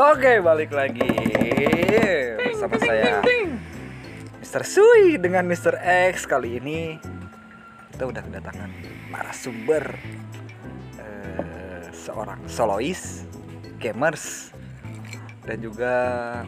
Oke, 0.00 0.40
balik 0.40 0.72
lagi 0.72 1.12
bersama 2.40 2.80
saya 2.80 3.20
Mr. 4.40 4.64
Sui 4.64 5.20
dengan 5.20 5.44
Mr. 5.44 5.76
X 6.16 6.24
kali 6.24 6.56
ini 6.56 6.96
kita 7.92 8.08
udah 8.08 8.24
kedatangan 8.24 8.72
narasumber 9.12 9.92
eh, 10.96 11.84
seorang 11.92 12.40
solois, 12.48 13.28
gamers 13.76 14.56
dan 15.44 15.60
juga 15.60 15.92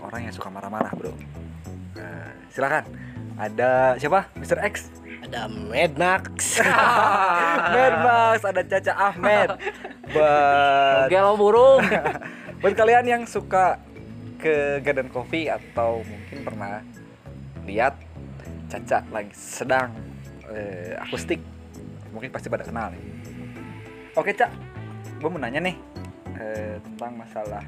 orang 0.00 0.24
yang 0.24 0.32
suka 0.32 0.48
marah-marah, 0.48 0.96
Bro. 0.96 1.12
Eh, 2.00 2.32
silakan. 2.56 2.88
Ada 3.37 4.00
siapa? 4.00 4.32
Mr. 4.32 4.64
X. 4.64 4.88
Ada 5.28 5.52
Mad 5.52 5.92
Max. 6.00 6.56
Mad 7.77 7.95
Max, 8.00 8.48
ada 8.48 8.64
Caca 8.64 9.12
Ahmed. 9.12 9.48
Buat 10.16 11.12
Gelo 11.12 11.37
burung. 11.37 11.84
Buat 12.62 12.79
kalian 12.79 13.05
yang 13.11 13.23
suka 13.27 13.83
ke 14.39 14.79
Garden 14.87 15.11
Coffee 15.11 15.51
atau 15.51 16.07
mungkin 16.07 16.47
pernah 16.47 16.79
lihat 17.66 17.98
Caca 18.71 19.02
lagi 19.11 19.35
sedang 19.35 19.91
eh, 20.47 20.95
akustik, 20.95 21.43
mungkin 22.15 22.30
pasti 22.30 22.47
pada 22.47 22.62
kenal 22.62 22.95
nih. 22.95 23.02
Oke 24.15 24.30
Cak, 24.30 24.55
gue 25.19 25.27
mau 25.27 25.43
nanya 25.43 25.59
nih 25.59 25.75
eh, 26.38 26.79
tentang 26.87 27.19
masalah 27.19 27.66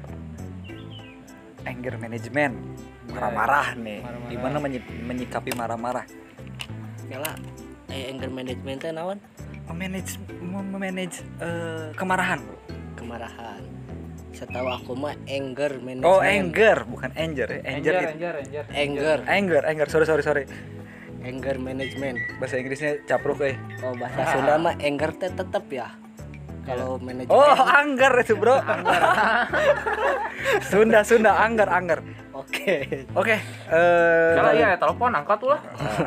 eh, 0.63 1.67
anger 1.67 1.99
management, 1.99 2.55
marah-marah 3.11 3.75
nih. 3.75 3.99
Marah-marah. 3.99 4.31
Gimana 4.31 4.57
menyi- 4.63 4.95
menyikapi 5.03 5.51
marah-marah? 5.59 6.07
Yalah, 7.11 7.35
eh, 7.91 8.15
anger 8.15 8.31
management 8.31 8.79
teh 8.79 8.95
naon? 8.95 9.19
Memanage, 9.67 10.15
memanage 10.39 11.19
eh, 11.43 11.91
kemarahan. 11.99 12.39
Kemarahan. 12.95 13.74
Setahu 14.35 14.67
aku 14.67 14.91
mah 14.93 15.15
anger 15.25 15.79
management. 15.79 16.03
Oh 16.05 16.19
anger, 16.19 16.83
bukan 16.85 17.11
anger 17.15 17.47
ya. 17.47 17.59
Anger, 17.63 17.71
Anjir, 17.71 17.93
itu- 17.95 18.11
anjir, 18.11 18.33
anjir. 18.35 18.63
Anger. 18.69 19.17
anger, 19.25 19.61
anger. 19.63 19.87
Sorry, 19.87 20.05
sorry, 20.05 20.21
sorry. 20.21 20.43
Anger 21.23 21.55
management. 21.57 22.19
Bahasa 22.37 22.59
Inggrisnya 22.59 22.99
capruk 23.03 23.39
eh. 23.41 23.55
Oh, 23.79 23.95
bahasa 23.95 24.35
Sunda 24.35 24.59
mah 24.59 24.75
anger 24.77 25.15
teh 25.15 25.31
tetep 25.31 25.65
ya. 25.71 25.87
Kalau 26.65 26.97
manajemen 26.97 27.29
Oh, 27.29 27.55
anggar 27.55 28.13
itu, 28.19 28.33
Bro. 28.35 28.57
Sunda, 30.69 31.01
Sunda, 31.01 31.37
anggar, 31.39 31.69
anggar. 31.69 32.01
Oke. 32.35 32.75
Oke, 33.15 33.35
eh 33.71 34.31
Kalau 34.35 34.51
iya 34.51 34.75
telepon 34.75 35.07
angkat 35.09 35.37
tuh 35.37 35.49
lah. 35.49 35.59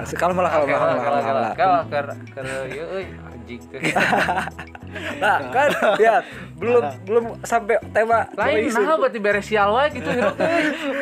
sekali 0.05 0.33
malah 0.33 0.51
kalau 0.53 0.67
malah 0.67 0.79
Kalau 0.79 0.95
malah 0.95 1.23
malah. 1.25 1.53
kalau 1.55 1.81
ker 1.89 2.07
ker 2.31 2.47
ieu 2.69 2.85
euy 2.87 3.07
anjing 3.25 3.61
teh. 3.67 3.81
Nah, 5.19 5.53
kan 5.53 5.69
lihat 5.97 6.25
belum 6.57 6.81
belum 7.05 7.25
sampai 7.43 7.77
tema 7.93 8.25
Lain 8.33 8.73
nah 8.73 8.97
berarti 8.97 9.19
beres 9.19 9.45
sial 9.45 9.69
wae 9.71 9.89
gitu 9.91 10.09
hirup 10.09 10.33
teh. 10.41 10.49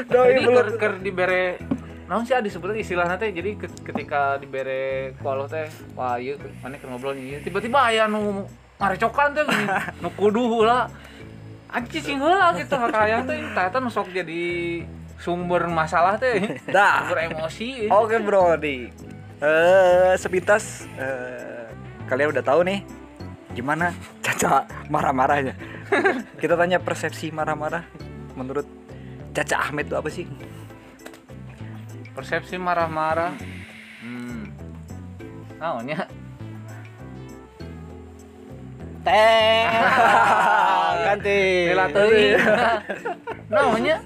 Doi, 0.06 0.26
Jadi 0.32 0.42
belum. 0.42 0.64
ker 0.74 0.92
dibere 0.98 1.42
naon 2.06 2.22
sih 2.22 2.34
disebutnya 2.36 2.78
istilahnya 2.78 3.14
teh 3.16 3.30
jadi 3.30 3.54
ke- 3.56 3.82
ketika 3.82 4.38
dibere 4.38 5.14
ku 5.16 5.26
Allah 5.26 5.46
teh 5.48 5.66
wah 5.94 6.14
ieu 6.16 6.34
mana 6.60 6.78
keur 6.78 6.86
ngobrol 6.88 7.14
ieu 7.14 7.38
tiba-tiba 7.40 7.78
aya 7.84 8.06
nu 8.06 8.46
ngarecokan 8.76 9.34
teh 9.34 9.42
gini 9.44 9.66
nu 10.02 10.08
kudu 10.12 10.42
heula 10.48 10.86
anjing 11.68 11.98
cing 12.00 12.18
heula 12.18 12.54
gitu 12.54 12.74
kakayang 12.76 13.22
teh 13.24 13.38
ternyata 13.44 13.78
nu 13.78 13.86
sok 13.88 14.10
jadi 14.12 14.42
sumber 15.16 15.64
masalah 15.66 16.20
teh 16.20 16.38
Dah. 16.76 17.04
sumber 17.08 17.18
emosi 17.28 17.88
Oke, 17.88 18.16
Bro, 18.20 18.56
di 18.60 18.88
eh 19.36 20.12
sepintas 20.16 20.88
eh, 20.96 21.68
kalian 22.08 22.32
udah 22.32 22.44
tahu 22.44 22.64
nih 22.64 22.80
gimana 23.52 23.92
Caca 24.20 24.64
marah-marahnya. 24.92 25.56
Kita 26.40 26.56
tanya 26.56 26.76
persepsi 26.76 27.32
marah-marah 27.32 27.84
menurut 28.36 28.64
Caca 29.32 29.68
Ahmed 29.68 29.88
itu 29.88 29.96
apa 29.96 30.08
sih? 30.12 30.26
persepsi 32.16 32.56
marah-marah 32.56 33.36
hmm 34.00 34.44
naonnya 35.60 36.08
Teh. 39.06 39.62
Ganti. 41.06 41.38
Rela 41.70 41.86
teuing. 41.94 42.34
naonnya 43.46 43.96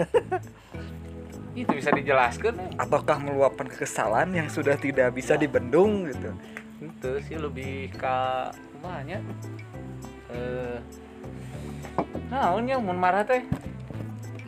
itu 1.53 1.71
bisa 1.72 1.91
dijelaskan 1.91 2.55
Ataukah 2.77 3.19
meluapkan 3.19 3.66
kekesalan 3.66 4.33
yang 4.33 4.47
sudah 4.47 4.75
tidak 4.75 5.11
bisa 5.11 5.34
dibendung 5.34 6.06
gitu? 6.06 6.31
itu 6.81 7.11
sih 7.22 7.37
lebih 7.37 7.93
ke 7.93 8.16
kumanya 8.72 9.21
eh 10.28 10.78
naonnya 12.27 12.77
mun 12.77 12.97
marah 12.97 13.21
teh 13.21 13.44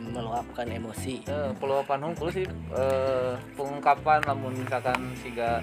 Meluapkan 0.03 0.65
emosi. 0.67 1.25
eh, 1.25 1.49
peluapan 1.55 1.99
hungkul 2.03 2.29
sih 2.29 2.45
eh, 2.71 3.33
pengungkapan 3.51 4.21
lamun 4.23 4.53
misalkan 4.55 4.93
siga 5.15 5.57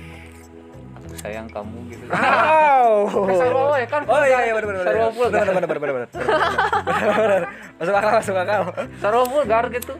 aku 0.92 1.14
sayang 1.16 1.46
kamu 1.46 1.74
gitu 1.88 2.04
Wow. 2.06 3.06
Kan 3.24 3.34
sarua 3.36 3.62
we 3.72 3.84
kan 3.84 4.02
Oh 4.04 4.22
iya 4.22 4.38
iya 4.44 4.52
benar 4.52 4.66
benar. 4.68 4.82
sarua 4.84 5.08
full 5.08 5.28
Benar 5.28 5.46
benar 5.48 5.64
benar 5.64 5.80
benar 5.80 5.94
benar. 5.96 6.08
Benar. 6.10 7.42
Masuk 7.76 7.94
akal 7.96 8.12
masuk 8.16 8.36
akal. 8.36 8.60
sarua 8.96 9.24
vulgar 9.24 9.64
gitu 9.70 9.94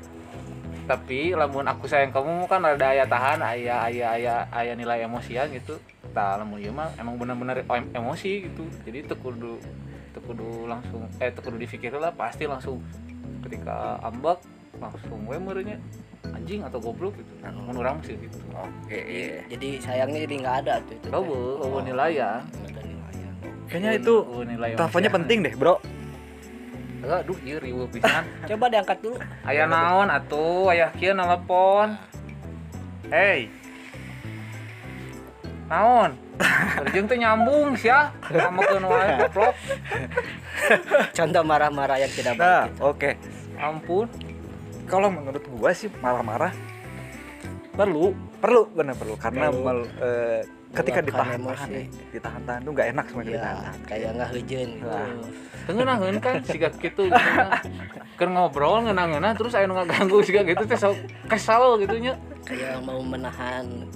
tapi 0.91 1.39
lamun 1.39 1.71
aku 1.71 1.87
sayang 1.87 2.11
kamu 2.11 2.51
kan 2.51 2.67
ada 2.67 2.91
aya 2.91 3.07
tahan 3.07 3.39
aya 3.39 3.87
aya 3.87 4.07
aya 4.19 4.35
aya 4.51 4.73
nilai 4.75 5.07
emosian 5.07 5.47
gitu 5.55 5.79
tah 6.11 6.35
lamun 6.35 6.59
ieu 6.59 6.75
mah 6.75 6.91
emang 6.99 7.15
bener-bener 7.15 7.63
em- 7.63 7.95
emosi 7.95 8.51
gitu 8.51 8.67
jadi 8.83 9.07
teu 9.07 9.15
kudu 9.23 9.63
teu 10.11 10.19
kudu 10.27 10.67
langsung 10.67 11.07
eh 11.23 11.31
teu 11.31 11.47
kudu 11.47 11.63
dipikir 11.63 11.95
lah 11.95 12.11
pasti 12.11 12.51
langsung 12.51 12.83
ketika 13.47 14.03
ambak 14.03 14.43
langsung 14.83 15.23
we 15.31 15.39
meureunnya 15.39 15.79
anjing 16.35 16.67
atau 16.67 16.83
goblok 16.83 17.15
gitu 17.15 17.39
nah, 17.39 17.55
mun 17.55 17.79
urang 17.79 18.03
sih 18.03 18.19
gitu 18.19 18.43
Oke. 18.61 18.99
iya. 18.99 19.41
Jadi 19.49 19.81
sayangnya 19.81 20.21
jadi 20.29 20.35
nggak 20.45 20.57
ada 20.67 20.75
tuh 20.85 20.95
itu. 21.01 21.09
Eueuh, 21.09 21.65
eueuh 21.65 21.81
nilai 21.81 22.11
ya. 22.13 22.45
Nilai. 22.61 22.85
Kayaknya 23.73 23.91
itu 23.97 24.15
emosian. 25.09 25.15
penting 25.17 25.39
deh, 25.47 25.55
Bro. 25.57 25.81
Aduh 27.01 27.39
ieu 27.43 27.57
riweuh 27.57 27.89
pisan 27.89 28.25
Coba 28.45 28.69
diangkat 28.69 28.99
dulu. 29.01 29.17
Aya 29.47 29.65
naon 29.65 30.09
atuh, 30.13 30.69
aya 30.69 30.93
kieu 30.97 31.17
nelpon. 31.17 31.97
Hei. 33.09 33.49
Naon? 35.71 36.15
Kerjeng 36.85 37.07
teh 37.09 37.19
nyambung 37.21 37.77
sia. 37.77 38.11
Ngamakeun 38.27 38.85
wae 38.85 39.09
goblok. 39.23 39.55
Contoh 41.17 41.43
marah-marah 41.45 41.97
yang 42.01 42.13
tidak 42.13 42.35
Nah, 42.37 42.67
baik. 42.67 42.81
oke. 42.81 43.11
Ampun. 43.61 44.07
Kalau 44.91 45.09
menurut 45.13 45.45
gua 45.47 45.71
sih 45.71 45.87
marah-marah 46.03 46.51
perlu, 47.81 48.05
perlu 48.39 48.63
benar 48.71 48.95
perlu 48.95 49.15
karena 49.17 49.49
Perlu. 49.49 49.63
mel- 49.63 49.93
eh, 49.99 50.41
ketika 50.71 51.01
ditahan-tahan 51.01 51.41
emosi. 51.41 51.71
nih, 51.73 51.87
ditahan-tahan 52.11 52.61
tuh 52.61 52.73
nggak 52.73 52.89
enak 52.89 53.05
sebenarnya 53.09 53.31
Ya, 53.31 53.41
ditahan. 53.41 53.75
kayak 53.85 54.11
nggak 54.15 54.31
hujan. 54.31 54.69
Wah. 54.83 55.09
Tengeunaheun 55.61 56.17
kan 56.19 56.35
siga 56.43 56.69
kitu 56.73 57.01
gitu 57.07 57.15
nya. 57.17 57.47
Keur 58.15 58.29
ngobrol 58.29 58.83
ngeunah-ngeunah 58.83 59.33
terus 59.35 59.53
aya 59.53 59.65
nu 59.65 59.75
ngaganggu 59.75 60.21
siga 60.21 60.41
gitu 60.43 60.63
teh 60.63 60.77
sok 60.77 60.97
kesal 61.27 61.77
gitu 61.77 61.97
nya. 61.97 62.15
Kayak 62.43 62.83
mau 62.83 63.01
menahan 63.01 63.87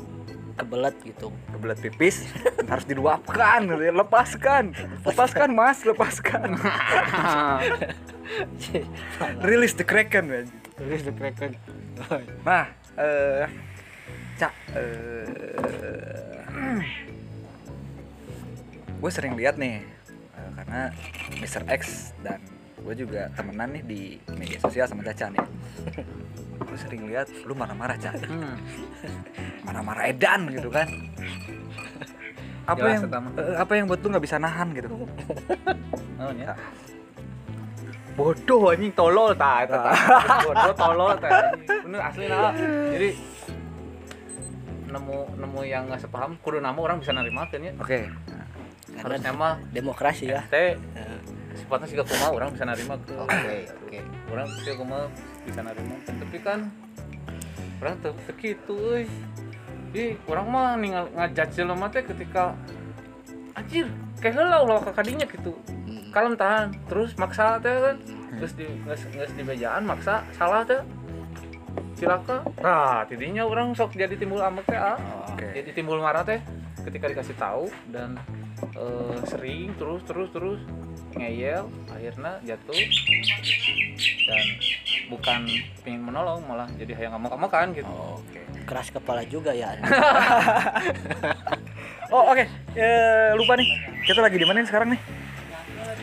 kebelet 0.55 0.95
gitu. 1.03 1.35
Kebelet 1.51 1.79
pipis 1.81 2.31
harus 2.71 2.85
diluapkan, 2.85 3.67
gitu 3.67 3.83
ya. 3.83 3.93
lepaskan, 3.93 4.71
lepaskan 5.03 5.51
mas, 5.51 5.83
lepaskan. 5.83 6.55
Release 9.43 9.75
the 9.75 9.85
kraken, 9.85 10.25
man. 10.27 10.47
Tulis 10.75 11.03
dekreken. 11.03 11.55
Nah, 12.43 12.67
eh 12.99 13.47
Cak, 14.35 14.53
eh 14.75 16.83
gue 18.95 19.11
sering 19.13 19.37
lihat 19.37 19.55
nih 19.55 19.85
eh, 20.35 20.51
karena 20.57 20.81
Mr. 21.39 21.63
X 21.69 22.13
dan 22.21 22.41
gue 22.81 22.95
juga 22.97 23.31
temenan 23.33 23.73
nih 23.73 23.83
di 23.85 24.01
media 24.35 24.59
sosial 24.59 24.85
sama 24.85 25.03
Caca 25.03 25.31
nih. 25.31 25.45
gue 26.65 26.79
sering 26.81 27.07
lihat 27.07 27.29
lu 27.45 27.55
marah-marah 27.55 27.95
Cak, 27.95 28.15
Hmm. 28.27 28.57
marah-marah 29.67 30.05
edan 30.09 30.51
gitu 30.51 30.69
kan. 30.69 30.89
Apa 32.65 32.81
Jelas, 32.81 33.05
yang 33.05 33.25
eh, 33.37 33.57
apa 33.61 33.73
yang 33.77 33.85
buat 33.87 34.01
lu 34.01 34.09
nggak 34.09 34.25
bisa 34.25 34.37
nahan 34.41 34.73
gitu? 34.73 34.89
Naon 36.17 36.37
ya? 36.41 36.57
Bodoh 38.15 38.71
anjing 38.71 38.95
tolol 38.95 39.35
ta 39.35 39.67
bodoh 40.47 40.73
tolol 40.73 41.19
anjing. 41.19 41.83
bener 41.83 42.01
asli 42.01 42.25
nah 42.31 42.55
jadi 42.89 43.09
nemu 44.95 45.19
nemu 45.35 45.61
yang 45.65 45.83
nggak 45.85 46.01
sepaham 46.01 46.39
kudu 46.39 46.59
nama 46.59 46.77
orang 46.77 46.99
bisa 46.99 47.11
nerima 47.11 47.45
kan 47.45 47.59
ya 47.61 47.75
Oke. 47.77 48.07
Karena 48.95 49.19
harusnya 49.19 49.33
mah 49.35 49.55
demokrasi 49.69 50.31
ya. 50.31 50.47
teh 50.47 50.79
sifatnya 51.55 51.87
sih 51.87 51.97
kumaha 51.99 52.31
orang 52.31 52.49
bisa 52.51 52.65
nerima 52.65 52.95
ke 52.97 53.15
Oke, 53.17 53.57
oke. 53.83 53.99
orang 54.31 54.47
sih 54.57 54.73
kumaha 54.73 55.07
bisa 55.43 55.61
nerima 55.61 55.95
tapi 56.07 56.37
kan 56.39 56.59
orang 57.79 57.95
tuh 58.01 58.15
segitu 58.25 58.75
euy 58.75 59.07
Ih, 59.95 60.19
orang 60.27 60.47
mah 60.47 60.75
ningal 60.75 61.07
ngajak 61.11 61.55
jelema 61.55 61.87
teh 61.87 62.03
ketika 62.03 62.55
anjir 63.53 63.87
kayak 64.19 64.35
heula 64.35 64.59
ulah 64.63 64.79
ka 64.81 64.93
kadinya 64.93 65.23
gitu 65.25 65.55
Hmm. 65.85 66.11
kalem 66.11 66.35
tahan 66.35 66.73
terus 66.87 67.13
maksa 67.15 67.59
teh 67.59 67.71
kan 67.71 67.97
terus 68.35 68.53
di 68.55 68.67
nges, 68.83 69.05
nges 69.11 69.31
di 69.31 69.43
mejaan 69.43 69.85
maksa 69.85 70.27
salah 70.33 70.65
tuh 70.65 70.83
cilaka 71.95 72.43
nah 72.61 73.07
tidinya 73.07 73.47
orang 73.47 73.73
sok 73.75 73.95
jadi 73.95 74.15
timbul 74.19 74.43
amek 74.43 74.67
teh 74.67 74.79
ah. 74.79 74.99
Oke. 75.31 75.47
jadi 75.55 75.71
timbul 75.73 75.99
marah 76.03 76.27
teh 76.27 76.43
ketika 76.85 77.09
dikasih 77.09 77.37
tahu 77.39 77.71
dan 77.89 78.19
eh, 78.77 79.17
sering 79.27 79.73
terus 79.79 80.03
terus 80.05 80.29
terus 80.35 80.61
ngeyel 81.15 81.71
akhirnya 81.89 82.43
jatuh 82.43 82.75
dan 84.27 84.45
bukan 85.07 85.41
pengen 85.87 86.03
menolong 86.03 86.43
malah 86.45 86.67
jadi 86.75 86.93
hayang 86.99 87.15
ngamuk-ngamukan 87.17 87.67
gitu 87.73 87.93
Oke. 88.19 88.41
Keras 88.65 88.89
kepala 88.89 89.21
juga 89.29 89.53
ya. 89.53 89.77
Oh 92.15 92.31
oke, 92.31 92.47
Eh, 92.79 93.31
lupa 93.35 93.59
nih. 93.59 93.67
Kita 94.07 94.23
lagi 94.23 94.39
di 94.39 94.47
mana 94.47 94.63
sekarang 94.63 94.95
nih? 94.95 95.01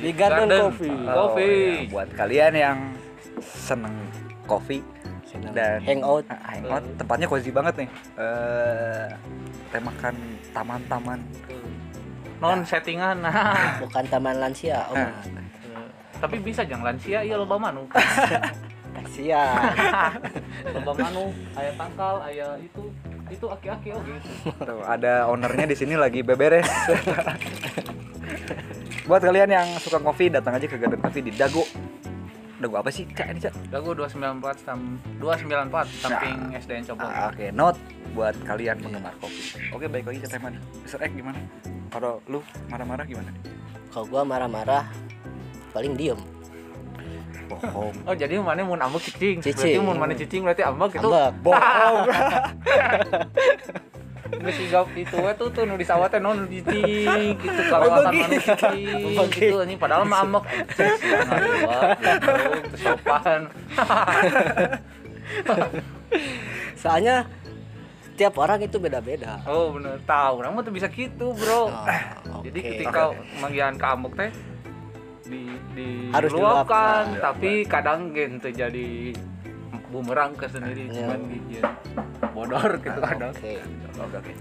Di 0.02 0.12
Garden, 0.12 0.50
Garden. 0.50 0.62
Coffee. 0.68 0.98
Oh. 1.08 1.16
Coffee. 1.16 1.88
ya, 1.88 1.92
buat 1.94 2.10
kalian 2.18 2.54
yang 2.58 2.78
seneng 3.40 3.96
kopi 4.44 4.84
dan 5.52 5.80
Hangout. 5.84 6.26
Ah, 6.28 6.40
hangout, 6.52 6.84
tempatnya 7.00 7.28
cozy 7.28 7.52
banget 7.52 7.86
nih. 7.86 7.90
Eh, 8.20 9.08
temakan 9.72 10.16
taman-taman. 10.52 11.20
non 12.42 12.66
settingan 12.66 13.22
nah 13.22 13.54
Bukan 13.86 14.02
taman 14.10 14.42
lansia, 14.42 14.82
Om. 14.90 14.98
Nah, 14.98 15.14
tapi 16.18 16.42
bisa 16.42 16.66
jangan 16.66 16.94
lansia 16.94 17.22
iya 17.22 17.38
loba 17.38 17.58
manu 17.58 17.86
Kasihan. 17.86 18.54
loba 20.78 20.92
manu 20.98 21.30
ayah 21.54 21.74
tangkal 21.78 22.16
ayah 22.30 22.58
itu 22.62 22.90
itu 23.32 23.46
aki-aki 23.48 23.96
oh 23.96 24.02
gitu 24.04 24.52
tuh, 24.60 24.84
ada 24.84 25.24
ownernya 25.32 25.70
di 25.70 25.76
sini 25.78 25.96
lagi 25.96 26.20
beberes. 26.20 26.68
buat 29.08 29.24
kalian 29.24 29.50
yang 29.50 29.68
suka 29.80 30.04
kopi 30.04 30.28
datang 30.28 30.60
aja 30.60 30.68
ke 30.68 30.78
Garden 30.78 31.00
Coffee 31.00 31.24
di 31.26 31.32
Dago. 31.34 31.64
Dago 32.62 32.78
apa 32.78 32.94
sih? 32.94 33.10
Cak 33.10 33.34
ini, 33.34 33.42
Cak. 33.42 33.54
Dago 33.74 33.98
294 33.98 34.62
sam 34.62 35.02
294 35.18 35.90
samping 35.98 36.38
SDN 36.54 36.84
Coblong. 36.86 37.10
Ah, 37.10 37.34
Oke, 37.34 37.50
note 37.50 37.82
buat 38.14 38.38
kalian 38.46 38.78
penggemar 38.78 39.18
kopi. 39.18 39.42
Oke, 39.74 39.90
baik 39.90 40.06
lagi 40.06 40.20
ke 40.22 40.30
teman. 40.30 40.62
Mr. 40.86 41.02
X 41.02 41.12
gimana? 41.18 41.42
Kalau 41.90 42.22
lu 42.30 42.46
marah-marah 42.70 43.06
gimana? 43.10 43.34
Kalau 43.90 44.06
gua 44.06 44.22
marah-marah 44.22 44.86
paling 45.74 45.98
diem. 45.98 46.22
Bohong. 47.50 47.98
Oh, 48.06 48.14
jadi 48.14 48.38
mana 48.38 48.62
mun 48.62 48.78
ambek 48.78 49.10
cicing. 49.10 49.42
Cicing. 49.42 49.82
Berarti 49.82 49.82
mun 49.82 49.98
mana 49.98 50.14
cicing 50.14 50.42
berarti 50.46 50.62
ambek 50.62 51.02
itu. 51.02 51.10
Ambek. 51.10 51.58
Bohong. 54.32 54.42
Geus 54.42 54.56
sigap 54.58 54.88
itu 54.94 55.16
we 55.16 55.32
tuh 55.34 55.48
tuh 55.50 55.64
nu 55.64 55.76
di 55.76 55.84
sawah 55.84 56.08
teh 56.08 56.18
non 56.18 56.46
cicing 56.46 57.36
gitu 57.36 57.62
kalau 57.68 57.86
Oh, 57.86 58.00
begitu. 58.06 58.24
mana 58.24 58.38
cicing 58.40 59.28
gitu 59.30 59.56
anjing 59.62 59.78
padahal 59.78 60.04
mah. 60.04 60.24
Ngaduh, 60.24 60.46
gitu, 62.00 62.34
sopan. 62.78 63.42
Soalnya 66.76 67.28
tiap 68.14 68.36
orang 68.38 68.60
itu 68.60 68.78
beda-beda. 68.78 69.42
Oh, 69.44 69.74
bener. 69.74 69.98
Tahu, 70.04 70.34
orang 70.40 70.52
mah 70.54 70.64
tuh 70.64 70.74
bisa 70.74 70.88
gitu, 70.88 71.34
Bro. 71.34 71.70
Oh, 71.70 72.42
Jadi 72.42 72.60
oke. 72.60 72.70
ketika 72.76 73.02
manggilan 73.38 73.76
ke 73.76 73.86
ambek 73.86 74.14
teh 74.16 74.32
di 75.24 75.42
di 75.72 75.88
Harus 76.12 76.30
diluapkan, 76.30 77.16
tapi 77.18 77.64
kadang 77.64 78.12
gitu 78.12 78.52
jadi 78.52 79.16
bumerang 79.92 80.32
ke 80.34 80.48
sendiri 80.48 80.88
Ya. 80.88 81.04
cuman 81.04 81.20
bikin 81.28 81.64
bodor 82.32 82.72
gitu 82.80 83.00
kadang. 83.00 83.32
Oke. 83.36 83.60
Oke, 84.00 84.16
oke. 84.18 84.34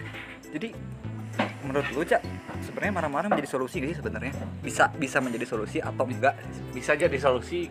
Jadi 0.51 0.69
menurut 1.67 1.87
lu 1.93 2.03
Cak, 2.03 2.23
sebenarnya 2.63 2.93
marah-marah 2.95 3.29
menjadi 3.29 3.51
solusi 3.51 3.83
gak 3.83 3.91
sih 3.93 3.99
sebenarnya? 3.99 4.33
Bisa 4.63 4.89
bisa 4.95 5.19
menjadi 5.19 5.47
solusi 5.47 5.83
atau 5.83 6.07
enggak? 6.07 6.39
Bisa 6.71 6.95
jadi 6.95 7.19
solusi 7.19 7.67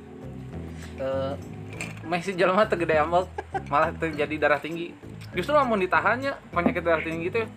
eh 1.00 1.34
masih 2.04 2.36
jelema 2.36 2.68
teu 2.68 2.76
gede 2.76 3.00
ambek 3.00 3.30
malah 3.72 3.96
terjadi 3.96 4.36
darah 4.36 4.60
tinggi. 4.60 4.92
Justru 5.32 5.56
lamun 5.56 5.80
ditahannya 5.80 6.36
penyakit 6.52 6.84
darah 6.84 7.00
tinggi 7.00 7.32
gitu 7.32 7.48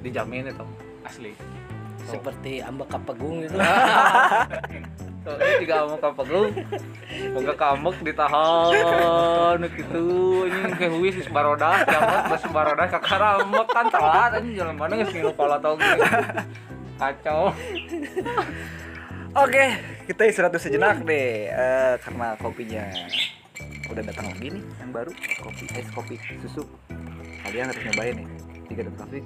dijamin 0.00 0.48
itu 0.48 0.64
asli. 1.04 1.32
Seperti 2.06 2.62
ambek 2.62 2.88
kapegung 2.88 3.42
gitu. 3.44 3.58
Tiga 5.66 5.82
amuk 5.82 5.98
apa 5.98 6.22
gue? 6.22 6.62
Boga 7.34 7.54
kamuk 7.58 7.98
ditahan 8.06 9.58
gitu. 9.66 10.06
Ini 10.46 10.78
kayak 10.78 10.94
huis 10.94 11.26
baroda, 11.26 11.82
jamat 11.82 12.22
bas 12.30 12.44
baroda 12.54 12.86
kakaramek 12.86 13.66
kan 13.74 13.90
telat. 13.90 14.30
Ini 14.46 14.62
jalan 14.62 14.78
mana 14.78 15.02
nggak 15.02 15.10
sih 15.10 15.26
kepala 15.26 15.58
tau 15.58 15.74
gue 15.74 16.06
kacau. 17.02 17.50
Oke, 19.34 19.64
kita 20.06 20.22
istirahat 20.30 20.54
sejenak 20.62 21.02
deh. 21.02 21.50
Eh, 21.50 21.94
karena 21.98 22.38
kopinya 22.38 22.86
udah 23.90 24.02
datang 24.06 24.30
lagi 24.30 24.54
nih 24.54 24.62
yang 24.78 24.94
baru. 24.94 25.10
Kopi 25.42 25.66
es 25.74 25.90
kopi 25.90 26.14
susu. 26.46 26.62
Kalian 27.42 27.74
harus 27.74 27.82
nyobain 27.90 28.14
nih 28.22 28.28
tiga 28.70 28.86
dan 28.86 28.94
kopi. 29.02 29.18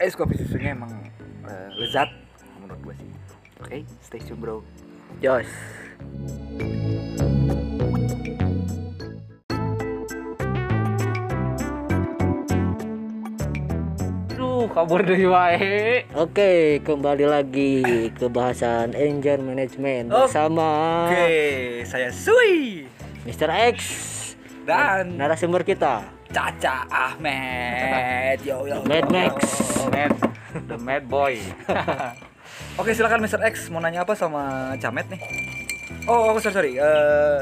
Es 0.00 0.16
kopi 0.16 0.40
susunya 0.40 0.72
emang 0.72 1.04
eh, 1.44 1.68
lezat 1.76 2.08
menurut 2.64 2.80
gue 2.80 2.94
sih. 2.96 3.10
Oke 3.60 3.84
stay 4.00 4.24
tune 4.24 4.40
bro 4.40 4.64
Jos. 5.22 5.46
Duh 14.36 14.68
kabur 14.68 15.00
dari 15.00 15.24
wae. 15.24 16.04
Oke, 16.12 16.80
kembali 16.84 17.24
lagi 17.24 17.74
ke 18.12 18.26
bahasan 18.28 18.92
engine 18.92 19.42
management 19.42 20.12
Oh. 20.12 20.28
bersama 20.28 20.68
oke 21.08 21.28
saya 21.84 22.12
Sui 22.12 22.84
Mr. 23.24 23.48
X 23.72 23.78
dan 24.68 25.16
narasumber 25.16 25.64
kita 25.64 26.04
Caca 26.28 26.84
Ahmed 26.90 28.44
yo 28.44 28.68
yo 28.68 28.84
Mad 28.84 29.08
Max. 29.08 29.34
Mad, 29.88 30.12
the 30.68 30.76
mad 30.76 31.08
boy. 31.08 31.38
Oke 32.76 32.92
silakan 32.92 33.24
Mr. 33.24 33.40
X 33.42 33.72
mau 33.72 33.80
nanya 33.80 34.04
apa 34.04 34.12
sama 34.12 34.42
Camet 34.76 35.08
nih? 35.08 35.20
Oh, 36.04 36.28
oh 36.28 36.38
sorry 36.38 36.52
sorry. 36.52 36.72
Eh, 36.76 37.38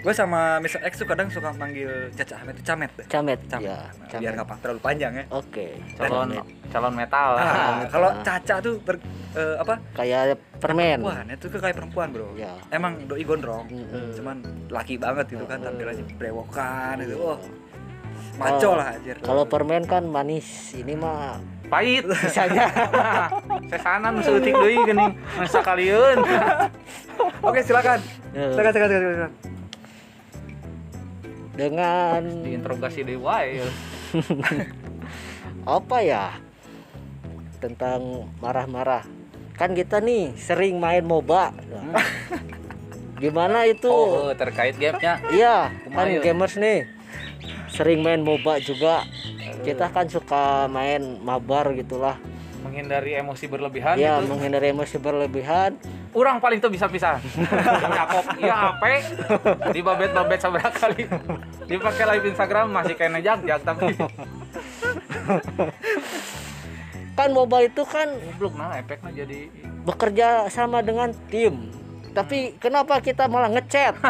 gue 0.00 0.12
sama 0.12 0.58
Mr. 0.58 0.82
X 0.82 0.98
tuh 0.98 1.06
kadang 1.06 1.30
suka 1.30 1.54
manggil 1.54 2.10
Caca 2.10 2.34
Ahmed 2.36 2.58
itu 2.58 2.64
Camet 2.64 2.90
deh. 2.92 3.06
Camet. 3.06 3.38
Camet. 3.46 3.64
Ya, 3.64 3.78
Nah, 3.78 4.08
Camet. 4.10 4.20
biar 4.20 4.32
nggak 4.34 4.58
terlalu 4.58 4.80
panjang 4.80 5.12
ya. 5.14 5.24
Oke. 5.30 5.78
Calon 5.94 6.28
Camet. 6.28 6.46
calon 6.66 6.94
metal. 6.94 7.30
Ah, 7.36 7.86
kalau 7.86 8.10
Caca 8.20 8.54
tuh 8.58 8.74
ber- 8.80 9.02
eh, 9.32 9.54
apa? 9.56 9.74
Kayak 9.92 10.22
permen. 10.58 10.98
Perempuan, 10.98 11.24
itu 11.30 11.46
tuh 11.46 11.58
kayak 11.58 11.76
perempuan 11.76 12.08
bro. 12.10 12.34
Ya. 12.34 12.52
Emang 12.68 13.06
doi 13.06 13.22
gondrong, 13.22 13.66
Mm-mm. 13.66 14.10
cuman 14.12 14.36
laki 14.66 14.98
banget 14.98 15.30
gitu 15.30 15.46
kan 15.46 15.58
Mm. 15.58 15.64
tampilannya 15.64 16.04
brewokan 16.18 16.94
gitu. 17.00 17.14
Iya. 17.14 17.22
Oh, 17.22 17.38
maco 18.34 18.70
lah 18.74 18.86
anjir. 18.92 19.16
Kalau 19.20 19.44
permen 19.46 19.84
kan 19.84 20.02
manis, 20.04 20.46
ini 20.74 20.94
mah 20.94 21.38
Pahit. 21.70 22.04
sisanya. 22.26 22.66
Sesanan 23.70 24.18
seutik 24.26 24.54
deui 24.58 24.76
geuning 24.82 25.14
masa 25.38 25.62
kalian. 25.62 26.18
Oke 27.48 27.62
silakan. 27.62 28.02
Ya. 28.34 28.50
Silakan 28.52 28.72
silakan 28.74 28.90
silakan. 28.90 29.10
silakan. 29.14 29.32
Dengan 31.54 32.22
Diinterogasi 32.42 33.00
wae. 33.16 33.62
apa 35.64 35.96
ya? 36.02 36.34
Tentang 37.62 38.26
marah-marah. 38.42 39.04
Kan 39.54 39.76
kita 39.76 40.00
nih 40.00 40.34
sering 40.40 40.80
main 40.80 41.04
MOBA. 41.04 41.52
Nah, 41.52 42.00
Gimana 43.20 43.68
itu? 43.68 43.92
Oh, 43.92 44.32
terkait 44.32 44.80
gamenya. 44.80 45.20
Iya, 45.28 45.68
kan 45.92 46.08
gamers 46.24 46.56
nih. 46.56 46.88
Sering 47.68 48.00
main 48.00 48.24
MOBA 48.24 48.64
juga. 48.64 49.04
Kita 49.60 49.86
kan 49.88 50.06
suka 50.06 50.66
main 50.66 51.20
mabar 51.20 51.72
gitulah. 51.72 52.16
menghindari 52.60 53.16
emosi 53.16 53.48
berlebihan 53.48 53.96
Ya, 53.96 54.20
gitu. 54.20 54.36
menghindari 54.36 54.68
emosi 54.68 55.00
berlebihan. 55.00 55.80
Orang 56.12 56.44
paling 56.44 56.60
tuh 56.60 56.68
bisa 56.68 56.84
pisah. 56.86 57.16
Cakok, 57.96 58.36
iya 58.36 58.52
HP. 58.68 58.82
Di 59.72 59.80
babet 59.80 60.12
babet 60.12 60.38
seberapa 60.38 60.68
kali. 60.68 61.08
Dipakai 61.64 62.04
live 62.04 62.26
Instagram 62.28 62.68
masih 62.68 62.94
kayak 63.00 63.16
nejak 63.16 63.38
jak 63.48 63.60
tapi 63.64 63.96
Kan 67.16 67.28
MOBA 67.32 67.58
itu 67.64 67.82
kan 67.88 68.08
belum 68.36 68.52
nah 68.56 68.76
efeknya 68.76 69.24
jadi 69.24 69.48
bekerja 69.82 70.28
sama 70.52 70.80
dengan 70.80 71.16
tim. 71.32 71.79
Tapi 72.10 72.58
kenapa 72.58 72.98
kita 72.98 73.30
malah 73.30 73.50
ngechat? 73.52 73.94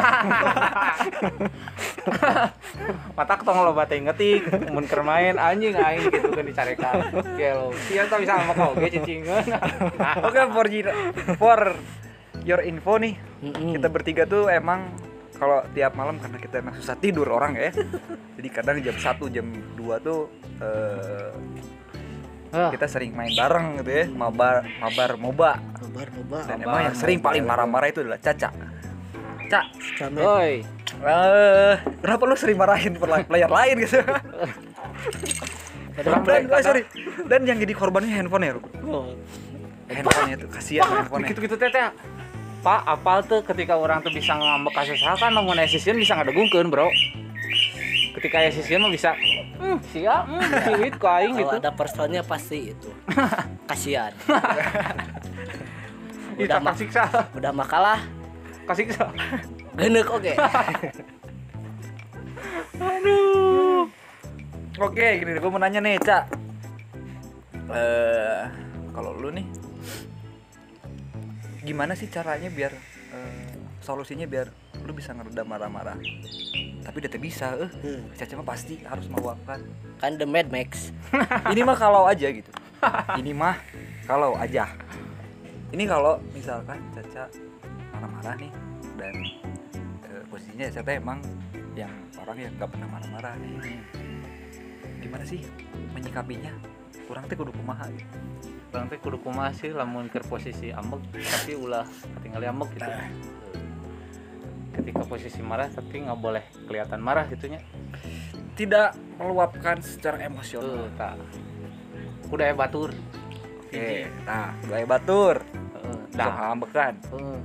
mata 3.16 3.36
tong 3.36 3.60
lo 3.60 3.76
bate 3.76 4.00
ngetik 4.00 4.48
mun 4.72 4.88
keur 4.88 5.04
main 5.04 5.36
anjing 5.36 5.76
aing 5.76 6.08
gitu 6.08 6.32
kan 6.32 6.44
dicarekan. 6.44 6.94
Gelo. 7.36 7.76
Sian 7.86 8.08
tah 8.08 8.16
bisa 8.16 8.40
sama 8.40 8.52
kau 8.56 8.72
ge 8.76 8.88
cicingeun. 8.96 9.44
Oke 10.26 10.40
for 10.48 10.66
your, 10.72 10.88
for 11.36 11.60
your 12.44 12.60
info 12.64 12.96
nih, 12.96 13.20
kita 13.44 13.88
bertiga 13.92 14.24
tuh 14.24 14.48
emang 14.48 14.88
kalau 15.36 15.64
tiap 15.72 15.96
malam 15.96 16.20
karena 16.20 16.36
kita 16.36 16.60
emang 16.60 16.76
susah 16.76 16.96
tidur 16.96 17.28
orang 17.32 17.56
ya. 17.56 17.72
Jadi 18.40 18.48
kadang 18.48 18.76
jam 18.80 18.96
1 18.96 19.34
jam 19.36 19.46
2 19.76 20.06
tuh 20.06 20.20
eh, 20.60 21.32
Ah, 22.50 22.70
kita 22.74 22.90
sering 22.90 23.14
main 23.14 23.30
bareng 23.30 23.78
gitu 23.78 23.90
ya, 23.90 24.04
mabar 24.10 24.66
mabar 24.82 25.10
moba. 25.14 25.50
mabar 25.80 26.06
MOBA. 26.10 26.38
Dan 26.46 26.56
Mabar, 26.58 26.66
emang 26.66 26.80
yang 26.90 26.96
sering 26.98 27.18
mabar. 27.18 27.26
paling 27.30 27.44
marah-marah 27.46 27.88
itu 27.90 28.00
adalah 28.02 28.18
Caca. 28.18 28.50
Jamet. 29.98 30.22
Oi. 30.22 30.52
eh 31.00 31.74
kenapa 32.02 32.22
lu 32.26 32.34
sering 32.34 32.58
marahin 32.58 32.94
player 32.98 33.50
lain 33.50 33.74
gitu? 33.82 33.98
Dan, 36.00 36.46
oh, 36.48 36.62
sorry. 36.62 36.82
Dan 37.26 37.40
yang 37.44 37.58
jadi 37.58 37.74
korbannya 37.74 38.10
handphone 38.10 38.44
ya, 38.46 38.52
Oh. 38.86 39.10
handphonenya 39.90 40.34
itu 40.38 40.46
kasihan 40.46 40.86
handphonenya. 40.86 41.28
gitu-gitu 41.34 41.54
teh 41.58 41.68
teh. 41.68 41.90
Pak, 42.60 42.80
apal 42.84 43.24
tuh 43.24 43.40
ketika 43.42 43.74
orang 43.74 44.04
tuh 44.04 44.12
bisa 44.12 44.36
ngambek 44.36 44.70
kasih 44.76 44.94
kan 45.16 45.32
namun 45.32 45.56
esisian 45.58 45.96
bisa 45.96 46.14
ngadegungkeun, 46.14 46.68
Bro. 46.68 46.88
Ketika 48.14 48.44
esisian 48.46 48.84
mah 48.84 48.92
bisa 48.92 49.16
hmm, 49.60 49.78
siap, 49.92 50.24
hmm, 50.26 50.42
siwit 50.64 50.94
ku 50.96 51.06
aing 51.06 51.36
gitu. 51.36 51.56
ada 51.60 51.70
personnya 51.70 52.24
pasti 52.24 52.72
itu. 52.72 52.90
Kasihan. 53.70 54.12
Udah, 56.40 56.56
ma- 56.56 56.72
kasiksa, 56.72 57.04
udah 57.36 57.52
makalah. 57.52 58.00
kasiksa. 58.64 59.12
Genek 59.76 60.08
oke. 60.08 60.32
Oke, 64.80 65.06
gini 65.20 65.36
gue 65.36 65.50
mau 65.52 65.60
nanya 65.60 65.84
nih, 65.84 66.00
Cak. 66.00 66.32
Eh, 67.68 68.42
kalau 68.96 69.12
lu 69.20 69.28
nih 69.30 69.44
gimana 71.60 71.92
sih 71.94 72.08
caranya 72.08 72.48
biar 72.50 72.72
eh, 73.14 73.49
solusinya 73.80 74.28
biar 74.28 74.52
lu 74.84 74.92
bisa 74.92 75.12
ngeredam 75.16 75.48
marah-marah? 75.48 75.98
Tapi 76.80 76.96
udah 76.96 77.20
bisa, 77.20 77.56
eh. 77.60 77.70
Hmm. 77.84 78.08
Caca 78.16 78.32
mah 78.40 78.46
pasti 78.46 78.74
harus 78.84 79.06
meluapkan. 79.12 79.60
Kan 80.00 80.16
The 80.16 80.24
Mad 80.24 80.48
Max. 80.48 80.94
Ini 81.52 81.60
mah 81.64 81.76
kalau 81.76 82.08
aja 82.08 82.28
gitu. 82.32 82.48
Ini 83.20 83.32
mah 83.36 83.56
kalau 84.08 84.32
aja. 84.36 84.72
Ini 85.70 85.84
kalau 85.86 86.18
misalkan 86.34 86.82
Caca 86.90 87.30
marah-marah 87.94 88.34
nih 88.40 88.52
dan 88.98 89.14
eh, 90.08 90.22
posisinya 90.26 90.66
Caca 90.72 90.90
emang 90.96 91.20
yang 91.78 91.92
orang 92.18 92.36
yang 92.42 92.52
nggak 92.58 92.70
pernah 92.74 92.88
marah-marah 92.90 93.32
nih. 93.38 93.78
Gimana 94.98 95.22
sih 95.22 95.46
menyikapinya? 95.94 96.50
Kurang 97.06 97.28
teh 97.30 97.38
kudu 97.38 97.54
kumaha 97.54 97.86
gitu. 97.94 98.18
Orang 98.74 98.86
teh 98.90 98.98
kudu 98.98 99.18
kumaha 99.22 99.54
sih 99.54 99.70
lamun 99.70 100.10
keur 100.10 100.26
posisi 100.26 100.74
ambek 100.74 101.02
tapi 101.14 101.54
ulah 101.54 101.86
ketinggalan 102.18 102.50
ambek 102.50 102.70
gitu. 102.74 102.90
Ketika 104.90 105.06
posisi 105.06 105.38
marah 105.38 105.70
tapi 105.70 106.02
nggak 106.02 106.18
boleh 106.18 106.42
kelihatan 106.66 106.98
marah 106.98 107.22
gitunya. 107.30 107.62
Tidak 108.58 109.22
meluapkan 109.22 109.78
secara 109.78 110.18
emosional. 110.18 110.90
tak. 110.98 111.14
Udah 112.26 112.50
ya 112.50 112.54
batur. 112.58 112.90
Oke, 113.62 114.10
nah, 114.26 114.50
dua 114.66 114.82
batur. 114.82 115.46
Dah 116.10 116.26
dah. 116.26 116.50
ambekan. 116.50 116.98
Heeh. 117.14 117.38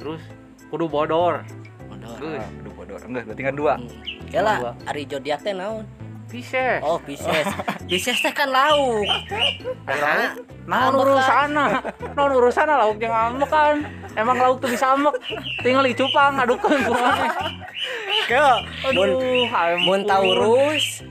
Terus 0.00 0.24
kudu 0.72 0.88
bodor. 0.88 1.44
Bodor. 1.84 2.16
Ah, 2.16 2.48
Aduh, 2.64 2.72
bodor. 2.72 3.00
Enggak, 3.04 3.28
berarti 3.28 3.42
kan 3.44 3.54
dua. 3.60 3.74
Hmm. 3.76 3.92
Kela, 4.32 4.54
Dua. 4.56 4.72
Ari 4.88 5.04
Zodiac 5.04 5.44
teh 5.44 5.52
naon? 5.52 5.84
Pisces. 6.32 6.80
Oh, 6.80 6.96
Pisces. 6.96 7.44
Pisces 7.84 8.18
teh 8.24 8.32
kan 8.32 8.48
lauk. 8.48 9.04
Ada 9.84 10.00
lauk. 10.00 10.55
Ambek 10.66 10.98
urusana? 10.98 11.64
Naon 12.18 12.32
urusana 12.34 12.74
lauk 12.76 12.98
yang 12.98 13.14
ambek 13.14 13.48
kan? 13.48 13.74
Emang 14.14 14.36
lauk 14.36 14.58
tuh 14.58 14.68
bisa 14.68 14.92
ambek. 14.92 15.14
Tinggal 15.62 15.86
dicupang 15.86 16.34
adukeun 16.36 16.80
ku 16.82 16.92
maneh. 16.92 17.30
Ke, 18.26 18.46
mun 18.90 19.10
mun 19.84 20.00
Taurus 20.02 21.06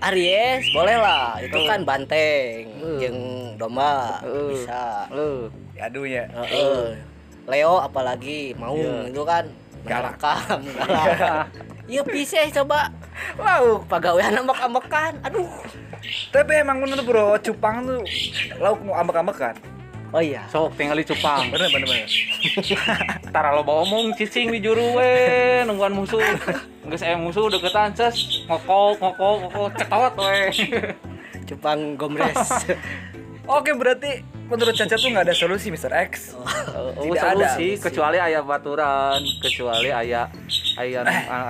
Aries 0.00 0.64
boleh 0.72 0.96
lah 0.96 1.36
itu 1.40 1.56
kan 1.64 1.84
banteng 1.84 2.72
Tuh. 2.80 2.96
jeung 2.96 3.18
domba 3.56 4.20
Tuh. 4.20 4.52
bisa 4.52 5.08
Lu. 5.12 5.48
Aduh 5.76 6.04
ya. 6.04 6.24
Heeh. 6.28 6.96
Leo 7.48 7.80
apalagi 7.80 8.52
mau 8.56 8.76
Iya. 8.76 9.08
itu 9.08 9.22
kan 9.24 9.44
Galak. 9.84 10.16
merekam 10.20 10.60
galak. 10.76 11.46
Iya 11.88 12.02
Pisces 12.04 12.52
coba 12.52 12.92
lauk 13.36 13.86
pagawean 13.86 14.34
ambek-ambekan 14.36 15.18
aduh 15.22 15.48
Tapi 16.32 16.52
emang 16.56 16.80
bener 16.80 17.00
bro, 17.00 17.36
cupang 17.36 17.84
tuh 17.84 18.00
lauk 18.56 18.80
mau 18.80 18.96
ambek-ambekan. 18.96 19.52
oh 20.10 20.18
iya 20.18 20.42
Sok 20.48 20.72
tinggal 20.74 20.96
dicupang. 20.96 21.52
Bener 21.52 21.68
bener 21.68 21.86
bener. 21.86 22.08
Tara 23.34 23.52
lo 23.52 23.60
bawa 23.60 23.84
omong 23.84 24.16
cicing 24.16 24.48
di 24.48 24.58
juru 24.58 24.96
we 24.96 25.12
nungguan 25.62 25.92
musuh. 25.92 26.18
Geus 26.82 27.00
aya 27.00 27.14
musuh 27.14 27.46
deketan 27.46 27.92
ces 27.92 28.16
ngokok 28.44 28.96
ngokok 28.98 29.34
ngokok 29.44 29.68
cetot 29.76 30.14
we. 30.16 30.38
cupang 31.48 31.94
gomres 31.94 32.38
Oke 33.50 33.74
berarti 33.74 34.22
menurut 34.46 34.72
Caca 34.72 34.94
tuh 34.94 35.10
nggak 35.10 35.26
ada 35.26 35.34
solusi 35.34 35.68
Mr. 35.68 35.90
X. 36.06 36.32
Oh, 36.34 36.94
Tidak 36.96 37.18
ada 37.18 37.34
solusi 37.50 37.74
solusi. 37.74 37.82
kecuali 37.82 38.16
aya 38.16 38.40
baturan, 38.40 39.18
kecuali 39.42 39.90
aya 39.90 40.30
aya 40.74 41.00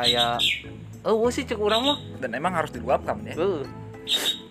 aya 0.01 0.27
Oh, 1.01 1.29
sih 1.29 1.43
cek 1.43 1.57
urang 1.57 1.83
mah. 1.83 1.99
Dan 2.19 2.33
emang 2.33 2.53
harus 2.53 2.69
diluapkan 2.69 3.17
ya. 3.23 3.33
Uh. 3.35 3.65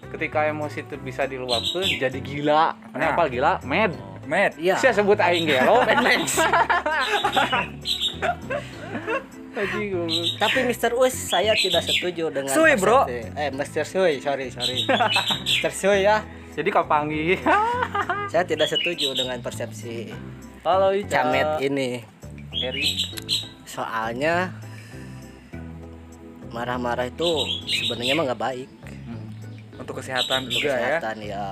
Ketika 0.10 0.46
emosi 0.46 0.82
itu 0.82 0.98
bisa 0.98 1.24
diluapkan 1.24 1.86
jadi 1.86 2.18
gila. 2.18 2.74
Nah. 2.92 3.14
Apa 3.14 3.30
gila? 3.30 3.62
Mad. 3.62 3.94
Met. 4.26 4.54
iya 4.58 4.74
Saya 4.76 4.94
sebut 4.96 5.18
aing 5.18 5.46
gelo. 5.46 5.82
Mad 5.82 6.02
Max. 6.02 6.38
Tapi 10.40 10.60
Mr. 10.64 10.92
Us 10.96 11.16
saya 11.16 11.52
tidak 11.54 11.84
setuju 11.84 12.30
dengan 12.30 12.50
Sui, 12.50 12.74
bro. 12.76 13.04
persepsi- 13.04 13.34
eh 13.36 13.50
Mr. 13.52 13.84
Sui 13.84 14.14
sorry 14.20 14.48
sorry 14.50 14.86
Mr. 15.50 15.72
Sui 15.72 16.00
ya 16.02 16.22
Jadi 16.54 16.70
kapangi. 16.70 17.40
saya 18.32 18.44
tidak 18.44 18.68
setuju 18.68 19.14
dengan 19.14 19.40
persepsi 19.40 20.12
Halo 20.62 20.92
Ica. 20.92 21.24
Camet 21.24 21.50
ini 21.64 22.04
Eri. 22.52 23.00
soalnya 23.64 24.54
marah-marah 26.50 27.10
itu 27.10 27.30
sebenarnya 27.66 28.14
mah 28.18 28.24
nggak 28.32 28.42
baik. 28.42 28.70
Untuk 29.80 30.04
kesehatan 30.04 30.50
untuk 30.50 30.60
juga 30.60 30.70
ya. 30.70 31.00
kesehatan 31.00 31.18
ya. 31.24 31.46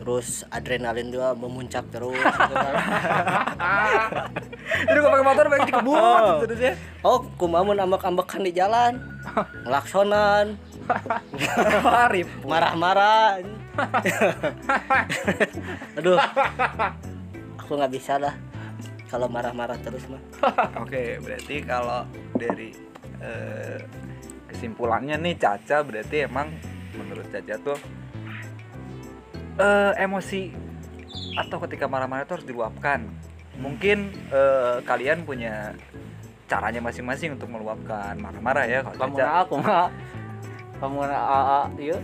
terus 0.00 0.48
adrenalin 0.48 1.12
juga 1.12 1.36
memuncak 1.36 1.84
terus 1.92 2.16
gitu 2.16 2.54
kan. 2.56 2.72
Jadi 4.88 4.96
kalau 4.96 5.12
pakai 5.12 5.26
motor 5.28 5.44
pengen 5.52 5.68
dikebut 5.68 6.22
terus 6.48 6.60
ya. 6.62 6.72
oh 7.04 7.18
kumamun 7.36 7.76
ambek-ambekan 7.76 8.40
di 8.40 8.52
jalan. 8.56 8.96
Ngelaksonan. 9.68 10.56
Marah-marah. 12.48 13.44
Aduh. 16.00 16.16
Aku 17.60 17.76
nggak 17.76 17.92
bisa 17.92 18.16
lah 18.16 18.32
kalau 19.10 19.26
marah-marah 19.26 19.74
terus 19.82 20.06
mah. 20.06 20.22
Oke, 20.78 21.18
berarti 21.18 21.66
kalau 21.66 22.06
dari 22.38 22.70
eh, 23.18 23.82
kesimpulannya 24.50 25.16
nih 25.16 25.38
Caca 25.38 25.80
berarti 25.80 26.26
emang 26.26 26.50
menurut 26.92 27.26
Caca 27.30 27.54
tuh 27.56 27.78
eh, 29.56 29.92
emosi 29.96 30.50
atau 31.38 31.56
ketika 31.66 31.86
marah-marah 31.86 32.26
itu 32.26 32.34
harus 32.34 32.48
diluapkan. 32.48 33.06
Mungkin 33.60 34.10
eh, 34.32 34.76
kalian 34.82 35.22
punya 35.22 35.74
caranya 36.50 36.82
masing-masing 36.82 37.38
untuk 37.38 37.46
meluapkan 37.46 38.18
marah-marah 38.18 38.66
ya 38.66 38.82
kalau 38.82 38.98
Kamu 38.98 39.16
Caca. 39.16 39.32
aku 39.46 39.54
mah. 39.62 39.88
Kamu 40.80 40.96
aa 41.04 41.62
iya. 41.78 41.98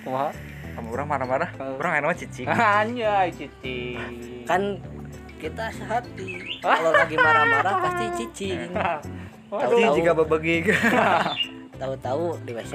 Kumaha? 0.00 0.30
Kamu 0.70 0.86
orang 0.96 1.08
marah-marah, 1.10 1.50
orang 1.76 1.92
enak 2.00 2.16
cicing. 2.16 2.46
Anjay 2.80 3.28
cici. 3.34 3.98
kan 4.46 4.80
kita 5.36 5.68
sehati 5.72 6.40
kalau 6.64 6.92
lagi 6.92 7.16
marah-marah 7.16 7.74
pasti 7.80 8.04
cicing 8.16 8.70
Pasti 9.50 9.66
Tahu-tahu. 9.82 9.96
jika 9.98 10.12
berbagi 10.14 10.56
tahu-tahu 11.80 12.36
di 12.44 12.52
WC 12.52 12.74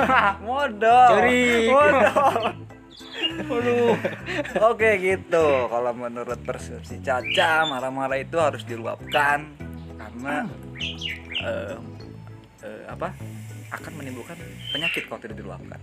modal. 0.48 1.08
Curi. 1.12 1.68
Modal. 1.68 2.40
Oke 4.64 4.90
gitu. 4.98 5.46
Kalau 5.68 5.92
menurut 5.92 6.40
persepsi 6.40 6.96
Caca, 7.04 7.68
marah-marah 7.68 8.16
itu 8.16 8.40
harus 8.40 8.64
diluapkan 8.64 9.52
karena 10.00 10.48
eh, 11.44 11.76
eh, 12.64 12.84
apa? 12.88 13.12
akan 13.66 13.92
menimbulkan 13.98 14.38
penyakit 14.72 15.10
kalau 15.10 15.20
tidak 15.20 15.36
diluapkan. 15.42 15.76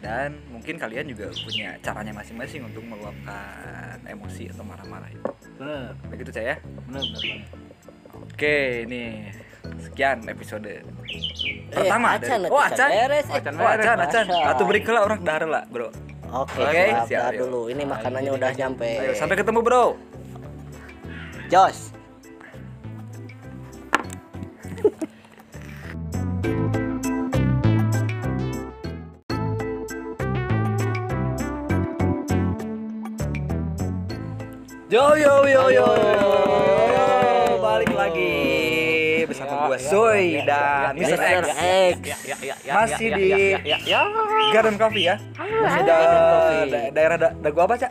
Dan 0.00 0.42
mungkin 0.50 0.80
kalian 0.80 1.12
juga 1.12 1.28
punya 1.32 1.76
caranya 1.84 2.10
masing-masing 2.16 2.66
untuk 2.66 2.82
meluapkan 2.82 4.00
emosi 4.08 4.48
atau 4.50 4.64
marah-marah 4.64 5.06
itu. 5.12 5.22
Bener, 5.60 5.92
Begitu 6.08 6.30
saya. 6.34 6.56
bener. 6.88 7.04
Oke, 8.26 8.88
ini 8.88 9.28
sekian 9.78 10.24
episode 10.26 10.82
pertama 11.70 12.06
Eh, 12.08 12.16
acan, 12.18 12.38
dari- 12.40 12.50
Oh, 12.50 12.58
acan 12.58 12.72
acan. 12.72 12.88
beres, 12.90 13.26
eh. 13.26 13.36
Acan 13.36 13.52
Oh, 13.54 13.64
acan, 13.64 13.78
beres. 13.96 14.08
acan. 14.08 14.24
Masa. 14.26 14.48
Atau 14.50 14.64
beri 14.66 14.80
kela 14.80 15.00
orang 15.02 15.20
darah 15.20 15.48
lah, 15.48 15.64
Bro. 15.66 15.88
oke 16.30 16.58
Oke, 16.58 16.84
siap, 16.86 17.06
siap, 17.06 17.32
dulu 17.36 17.66
ini 17.66 17.82
makanannya 17.84 18.30
udah 18.30 18.50
nyampe 18.54 18.86
Ayo, 18.86 19.12
sampai 19.14 19.34
ketemu, 19.34 19.60
Bro. 19.60 19.84
Jos 21.46 21.90
Yo 34.90 35.14
yo 35.14 35.46
yo 35.46 35.70
yo. 35.70 35.86
Balik 35.86 36.09
Soy 40.20 40.44
dan 40.44 40.92
Mr. 40.92 41.16
Mr. 41.16 41.44
X. 41.48 41.96
Ya, 42.02 42.16
ya, 42.22 42.36
ya, 42.38 42.54
ya, 42.60 42.72
Masih 42.76 43.06
ya, 43.06 43.16
di- 43.16 43.30
ya, 43.30 43.38
ya, 43.38 43.78
ya, 43.80 44.00
ya. 44.04 44.50
Garden 44.52 44.76
Coffee 44.76 45.04
ya 45.04 45.16
Masih 45.34 45.80
Da- 45.82 46.90
daerah 46.90 47.16
da- 47.16 47.34
dagu 47.34 47.58
apa 47.60 47.74
cak 47.76 47.90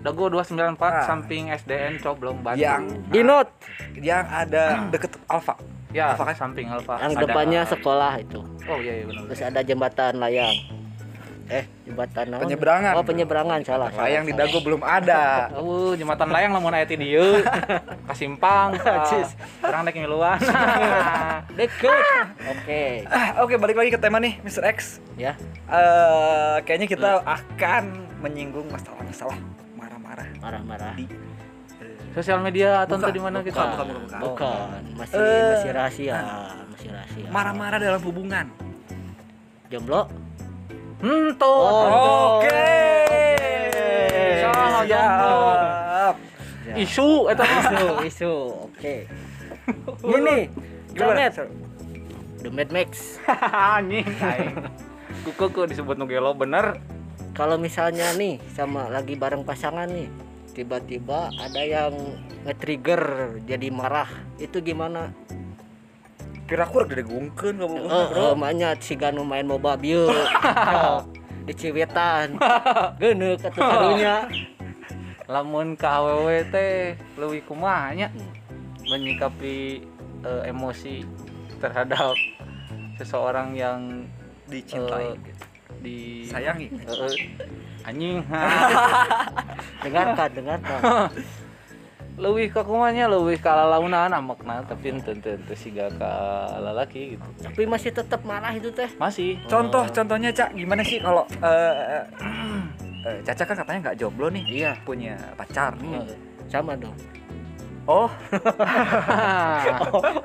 Dago 0.00 0.24
294 0.26 0.80
Ah. 0.80 1.04
samping 1.04 1.52
SDN 1.52 2.00
Coblong 2.00 2.40
Bandung. 2.40 2.56
yang 2.58 2.82
Dinot 3.06 3.52
yang 3.94 4.24
ada 4.24 4.88
deket 4.88 5.12
Alfa 5.26 5.60
ya, 5.92 6.16
Alfa 6.16 6.24
kan? 6.24 6.36
samping 6.38 6.66
Alfa. 6.66 6.96
yang 6.98 7.12
Ada- 7.12 7.20
depannya 7.20 7.60
sekolah 7.68 8.12
itu. 8.16 8.40
Oh 8.64 8.78
iya 8.78 8.96
iya 8.96 9.04
benar. 9.04 9.28
Terus 9.28 9.42
ada 9.44 9.60
jembatan 9.60 10.12
layang. 10.16 10.56
Eh, 11.50 11.66
jembatan 11.82 12.24
naon? 12.30 12.40
Penyeberangan. 12.42 12.92
Oh, 12.94 13.02
penyeberangan 13.02 13.58
salah. 13.60 13.90
sayang 13.90 14.22
di 14.22 14.30
salah, 14.30 14.46
dagu 14.46 14.58
belum 14.62 14.80
ada 14.80 15.50
Oh, 15.52 15.92
jembatan 15.92 16.30
layang 16.30 16.54
lamun 16.54 16.70
aya 16.70 16.86
ti 16.86 16.94
dieu. 16.94 17.42
Kasimpang. 18.08 18.78
Cis. 19.04 19.34
Kurang 19.58 19.82
naik 19.82 19.98
ngiluan. 19.98 20.38
salah. 20.38 21.42
Deket. 21.58 22.26
Oke. 22.48 23.02
Ah, 23.04 23.42
oke 23.42 23.58
balik 23.58 23.76
lagi 23.76 23.90
ke 23.90 23.98
tema 23.98 24.16
nih 24.16 24.38
Mr. 24.40 24.62
X 24.70 25.02
Ya. 25.14 25.34
Eh, 25.66 26.56
kayaknya 26.62 26.86
kita 26.86 27.10
akan 27.20 27.84
menyinggung 28.20 28.70
masalah-masalah 28.70 29.34
marah-marah 29.74 30.26
Marah-marah. 30.38 30.94
di 30.94 31.10
Sosial 32.10 32.38
media 32.38 32.82
atau 32.82 32.94
Bukan, 32.96 33.10
di 33.10 33.20
mana 33.20 33.38
kita? 33.40 33.54
bukan, 33.60 33.86
bukan, 33.86 34.02
bukan. 34.02 34.18
Bukan, 34.20 34.80
masih 34.94 35.14
Eh, 35.14 35.50
masih 35.52 35.70
rahasia, 35.72 36.18
masih 36.68 36.88
rahasia. 36.90 37.26
marah-marah 37.28 37.78
dalam 37.78 38.02
hubungan 38.02 38.46
Jomblo? 39.66 40.10
Hmm, 41.00 41.32
tuh. 41.40 41.48
Oh, 41.48 42.44
Oke. 42.44 42.72
Salah, 44.44 44.82
Siap. 44.84 46.14
Isu 46.76 47.08
eta 47.32 47.42
mah. 47.42 47.62
Isu, 47.64 47.88
isu. 48.04 48.34
Oke. 48.68 48.96
Gini, 50.04 50.38
Gimana? 50.94 51.32
The 52.40 52.50
Mad 52.52 52.70
Max. 52.72 53.20
Anjing. 53.76 54.06
Kuku 55.24 55.46
ku 55.52 55.60
disebut 55.64 55.96
nu 55.96 56.04
gelo 56.08 56.32
bener. 56.36 56.80
Kalau 57.36 57.56
misalnya 57.56 58.12
nih 58.16 58.42
sama 58.52 58.90
lagi 58.90 59.14
bareng 59.14 59.46
pasangan 59.46 59.88
nih, 59.88 60.08
tiba-tiba 60.52 61.30
ada 61.40 61.62
yang 61.62 61.94
nge-trigger 62.44 63.36
jadi 63.48 63.68
marah. 63.72 64.10
Itu 64.36 64.60
gimana? 64.60 65.14
Kira 66.50 66.66
aku 66.66 66.82
udah 66.82 66.98
digungkeun 66.98 67.62
kamu 67.62 67.76
Eh, 67.86 68.08
eh, 68.10 68.32
makanya 68.34 68.74
si 68.82 68.98
Ganu 68.98 69.22
main 69.22 69.46
MOBA 69.46 69.78
bieu. 69.78 70.10
Oh, 70.10 70.98
di 71.46 71.54
Ciwetan. 71.54 72.34
Geuneuh 72.98 73.38
atuh 73.38 73.54
karunya. 73.54 74.26
Lamun 75.30 75.78
ka 75.78 76.02
awewe 76.02 76.42
teh 76.50 76.98
leuwih 77.14 77.38
kumaha 77.46 77.94
nya 77.94 78.10
menyikapi 78.82 79.86
eh, 80.26 80.42
emosi 80.50 81.06
terhadap 81.62 82.18
seseorang 82.98 83.54
yang 83.54 84.10
dicintai, 84.50 85.14
Eh, 85.14 85.16
di 85.78 86.26
sayangi. 86.26 86.66
Eh, 86.66 86.82
eh, 86.82 87.86
anjing. 87.86 88.26
Dengarkan, 89.86 90.28
dengarkan. 90.34 90.80
Leuwih 92.18 92.50
ka 92.50 92.62
kumanya 92.62 93.06
leuwih 93.06 93.38
ka 93.38 93.54
lalaunan 93.54 94.10
amakna 94.10 94.62
tapi 94.66 94.92
henteu 94.92 95.14
teu 95.18 95.38
teu 95.38 95.56
siga 95.56 95.90
ka 95.94 96.12
lalaki 96.58 97.16
gitu. 97.16 97.26
Tapi 97.44 97.62
masih 97.66 97.90
tetap 97.92 98.20
marah 98.24 98.50
itu 98.50 98.70
teh. 98.72 98.90
Masih. 98.98 99.38
Contoh, 99.46 99.86
contohnya 99.90 100.30
cak 100.32 100.54
gimana 100.54 100.82
sih 100.82 100.98
kalau 100.98 101.24
eh, 101.42 102.02
eh, 103.06 103.18
Caca 103.24 103.42
kan 103.48 103.56
katanya 103.64 103.78
nggak 103.88 103.96
jomblo 103.96 104.28
nih, 104.28 104.44
Iya. 104.44 104.72
punya 104.84 105.16
pacar 105.32 105.72
nih. 105.80 106.04
Sama 106.52 106.76
dong. 106.76 106.92
Oh, 107.88 108.12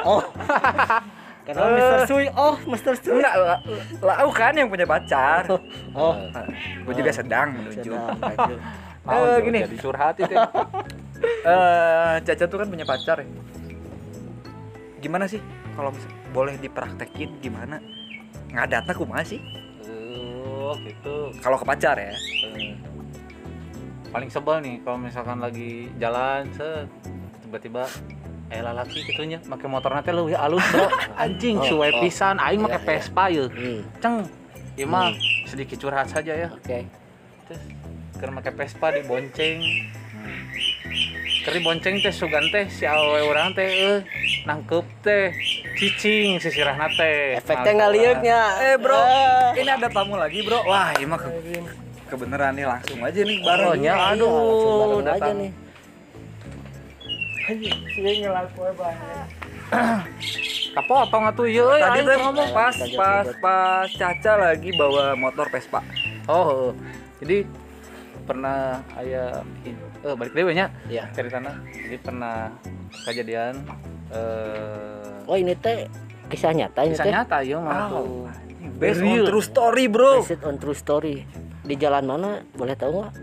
Oh. 0.03 0.21
Karena 1.45 1.77
Mr. 1.77 1.99
Sui, 2.09 2.25
oh 2.33 2.57
Mr. 2.65 2.93
Sui. 2.97 3.21
enggak 3.21 3.35
lah, 3.37 3.59
lau 4.01 4.33
kan 4.33 4.57
yang 4.57 4.65
punya 4.65 4.83
pacar. 4.83 5.45
Oh, 5.93 6.17
gue 6.83 6.93
juga 6.97 7.11
sedang 7.13 7.53
menuju. 7.53 7.93
Eh, 9.05 9.37
gini. 9.45 9.61
jadi 9.61 9.77
curhat 9.77 10.17
itu. 10.17 10.33
Eh, 11.25 12.15
Caca 12.21 12.45
tuh 12.45 12.57
kan 12.57 12.67
punya 12.67 12.83
pacar 12.83 13.19
ya. 13.19 13.27
Gimana 14.97 15.25
sih 15.25 15.41
kalau 15.73 15.91
boleh 16.31 16.57
dipraktekin 16.57 17.37
gimana? 17.39 17.77
Ngadatna 18.49 18.91
kumaha 18.91 19.21
sih? 19.21 19.41
Oh, 19.85 20.73
gitu. 20.79 21.29
Kalau 21.39 21.55
ke 21.55 21.65
pacar 21.65 21.95
ya. 21.95 22.09
Eh, 22.09 22.73
paling 24.09 24.29
sebel 24.29 24.57
nih 24.59 24.75
kalau 24.81 24.97
misalkan 24.97 25.37
lagi 25.37 25.91
jalan 25.95 26.47
set 26.49 26.87
tiba-tiba 27.43 27.83
eh 28.47 28.63
lalaki 28.63 29.03
gitunya 29.03 29.43
pakai 29.43 29.67
motor 29.67 29.91
nanti 29.91 30.09
lu 30.09 30.31
ya 30.31 30.39
alus 30.41 30.63
bro 30.71 30.87
anjing 31.19 31.59
Oh, 31.59 31.67
suwe 31.67 31.89
oh. 31.89 31.99
pisan 31.99 32.39
aing 32.39 32.57
Iya, 32.57 32.65
make 32.65 32.79
iya. 32.79 32.87
Vespa 32.87 33.23
ya 33.27 33.45
Hmm, 33.45 33.79
ceng 33.99 34.15
ya 34.73 34.85
mah 34.85 35.11
Hmm. 35.11 35.19
sedikit 35.45 35.77
curhat 35.77 36.07
saja 36.07 36.31
ya 36.31 36.47
Oke. 36.47 36.87
terus 37.43 37.59
keur 38.15 38.31
make 38.31 38.47
Vespa 38.49 38.87
dibonceng 38.93 39.59
keur 41.45 41.53
dibonceng 41.53 42.01
teh 42.01 42.09
sugan 42.09 42.41
teh 42.49 42.65
si 42.67 42.83
awewe 42.83 43.21
urang 43.23 43.53
teh 43.53 43.69
eh 43.69 43.97
nangkep 44.43 44.81
teh 44.99 45.29
cicing 45.77 46.41
sisirahna 46.41 46.89
teh 46.89 47.37
Efeknya 47.37 47.71
nggak 47.75 47.91
liuknya. 47.93 48.39
Eh 48.65 48.75
bro, 48.75 48.97
Ah. 48.97 49.53
ini 49.53 49.69
ada 49.69 49.85
tamu 49.87 50.17
lagi 50.17 50.41
bro. 50.41 50.65
Wah, 50.65 50.89
ini 50.91 51.05
mah 51.05 51.21
ke- 51.21 51.61
kebeneran 52.07 52.57
nih 52.57 52.65
langsung 52.65 52.97
aja 52.99 53.21
nih 53.21 53.37
bareng. 53.39 53.67
Oh, 53.67 53.75
Iya, 53.77 53.93
aduh, 53.93 54.33
langsung 54.33 55.05
aja 55.07 55.31
nih. 55.31 55.51
apa 60.75 60.93
apa 61.07 61.15
ngatuh 61.15 61.47
ya 61.47 61.61
euy, 61.63 61.79
Tadi 61.79 61.93
aing 61.93 62.05
teh 62.05 62.17
ngomong 62.19 62.49
pas 62.51 62.75
pas 62.97 63.25
pas 63.39 63.87
Caca 63.87 64.33
lagi 64.35 64.69
bawa 64.73 65.15
motor 65.15 65.47
Vespa. 65.47 65.79
Oh, 66.25 66.73
jadi 67.21 67.45
pernah 68.25 68.57
ayah 68.97 69.45
eh 70.01 70.13
balik 70.13 70.33
dewe 70.33 70.51
nya 70.51 70.67
Ya. 70.85 71.05
ceritanya. 71.11 71.53
Jadi 71.67 71.97
pernah 71.97 72.49
kejadian 73.03 73.53
eh 74.09 75.25
Oh 75.25 75.33
ini 75.33 75.53
teh 75.55 75.89
kisah 76.27 76.51
nyata 76.51 76.81
ini 76.81 76.93
kisah 76.93 77.05
teh. 77.05 77.13
nyata 77.13 77.37
ya 77.41 77.57
mah 77.57 77.73
Wow. 77.87 77.89
tuh. 77.91 78.25
Based 78.75 78.99
on 78.99 79.07
Real. 79.07 79.25
true 79.25 79.41
story 79.41 79.85
bro. 79.87 80.21
Based 80.21 80.41
on 80.41 80.57
true 80.57 80.75
story. 80.75 81.23
Di 81.61 81.75
jalan 81.75 82.03
mana? 82.03 82.29
Boleh 82.51 82.73
tahu 82.73 82.99
nggak? 82.99 83.13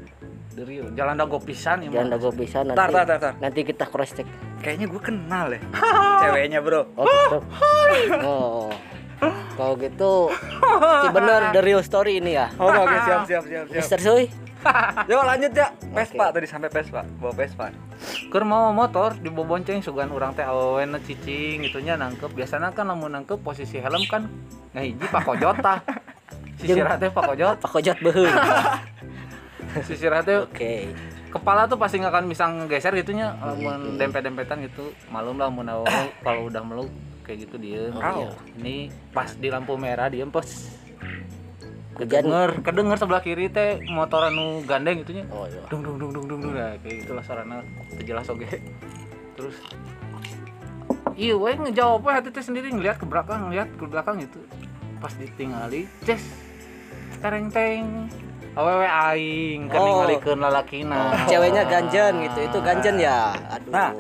Dari 0.53 0.75
jalan 0.93 1.15
dago 1.15 1.39
pisan 1.39 1.83
ya. 1.83 1.89
Jangan 1.91 2.07
mah. 2.07 2.13
dago 2.13 2.29
bisa 2.31 2.59
nanti. 2.61 2.77
Tar, 2.77 2.91
tar, 2.91 3.05
tar, 3.05 3.19
tar. 3.19 3.33
Nanti 3.39 3.61
kita 3.63 3.85
cross 3.87 4.13
check. 4.13 4.27
Kayaknya 4.61 4.87
gue 4.87 5.01
kenal 5.01 5.47
ya. 5.49 5.61
Ceweknya 6.23 6.61
bro. 6.61 6.87
Oh, 6.95 7.05
tetep. 7.05 7.43
oh. 8.23 8.69
Kalau 9.53 9.79
gitu, 9.79 10.13
si 11.01 11.09
bener 11.13 11.55
the 11.55 11.61
real 11.61 11.79
story 11.81 12.19
ini 12.19 12.35
ya. 12.35 12.51
Oke, 12.53 12.75
oke, 12.75 12.97
siap, 12.99 13.21
siap, 13.23 13.45
siap, 13.45 13.65
siap. 13.65 13.77
Mister 13.77 13.99
Sui. 14.01 14.27
Yuk 15.11 15.23
lanjut 15.23 15.53
ya. 15.53 15.69
Vespa 15.93 16.31
tadi 16.31 16.47
sampai 16.47 16.71
Vespa, 16.71 17.03
bawa 17.19 17.33
Vespa. 17.35 17.71
Keur 18.31 18.45
mau 18.47 18.71
motor 18.71 19.15
di 19.19 19.29
bonceng 19.29 19.83
sugan 19.83 20.11
urang 20.11 20.33
teh 20.33 20.47
awewe 20.47 20.87
na 20.87 20.99
cicing 21.03 21.67
gitunya 21.67 21.99
nangkep. 21.99 22.31
Biasana 22.33 22.71
kan 22.73 22.89
lamun 22.89 23.13
nangkep 23.13 23.39
posisi 23.43 23.79
helm 23.83 24.03
kan 24.07 24.27
ngahiji 24.73 25.07
pakojot 25.15 25.57
tah. 25.61 25.79
Sisirah 26.63 26.95
teh 26.95 27.11
pakojot, 27.11 27.59
Pak 27.59 27.71
Kojot 27.75 27.99
beheung. 27.99 28.31
sisirah 29.89 30.21
teh 30.23 30.37
Oke. 30.37 30.93
kepala 31.33 31.65
tuh 31.65 31.81
pasti 31.81 31.97
nggak 31.97 32.13
akan 32.13 32.27
bisa 32.29 32.45
ngegeser 32.45 32.93
gitunya 32.93 33.33
lamun 33.41 33.97
dempet-dempetan 33.97 34.61
gitu 34.69 34.93
malum 35.09 35.41
lah 35.41 35.49
mun 35.49 35.65
awewe 35.65 36.13
kalau 36.21 36.53
udah 36.53 36.61
meluk 36.61 36.93
kayak 37.25 37.49
gitu 37.49 37.57
dia 37.57 37.89
Oh, 37.97 38.29
iya. 38.29 38.31
ini 38.61 38.93
pas 39.17 39.33
di 39.33 39.49
lampu 39.49 39.73
merah 39.81 40.13
pas 40.29 40.45
Hujan. 40.45 40.82
Kedenger 41.93 42.61
kedenger 42.61 42.97
sebelah 42.97 43.21
kiri 43.21 43.47
teh 43.47 43.85
motor 43.87 44.27
anu 44.27 44.65
gandeng 44.65 45.05
gitunya 45.05 45.25
Oh 45.29 45.45
iya. 45.45 45.61
dung 45.69 45.85
dung 45.85 45.97
dung 46.01 46.11
dung 46.11 46.25
dung 46.27 46.41
dung 46.41 46.53
nah, 46.53 46.73
kayak 46.81 47.05
gitulah 47.05 47.21
suaranya 47.21 47.61
teu 47.93 48.03
jelas 48.03 48.27
oge 48.27 48.49
terus 49.33 49.57
iya 51.13 51.35
we 51.37 51.53
ngejawab 51.53 52.05
hati 52.09 52.33
teh 52.33 52.41
sendiri 52.41 52.73
ngeliat 52.73 52.97
ke 52.97 53.05
belakang 53.05 53.49
ngeliat 53.49 53.69
ke 53.77 53.85
belakang 53.85 54.17
gitu 54.19 54.41
pas 54.99 55.13
ditingali 55.13 55.85
ces 56.03 56.23
tereng 57.21 57.53
teng 57.53 58.09
awewe 58.53 58.85
aing 58.85 59.69
kan 59.69 59.79
Oh. 59.81 59.87
ningalikeun 60.05 60.39
lalakina 60.39 61.17
Ceweknya 61.25 61.65
ganjen 61.65 62.21
gitu. 62.21 62.39
Itu 62.45 62.59
ganjen 62.61 63.01
ya. 63.01 63.33
Aduh. 63.49 63.73
Nah. 63.73 63.91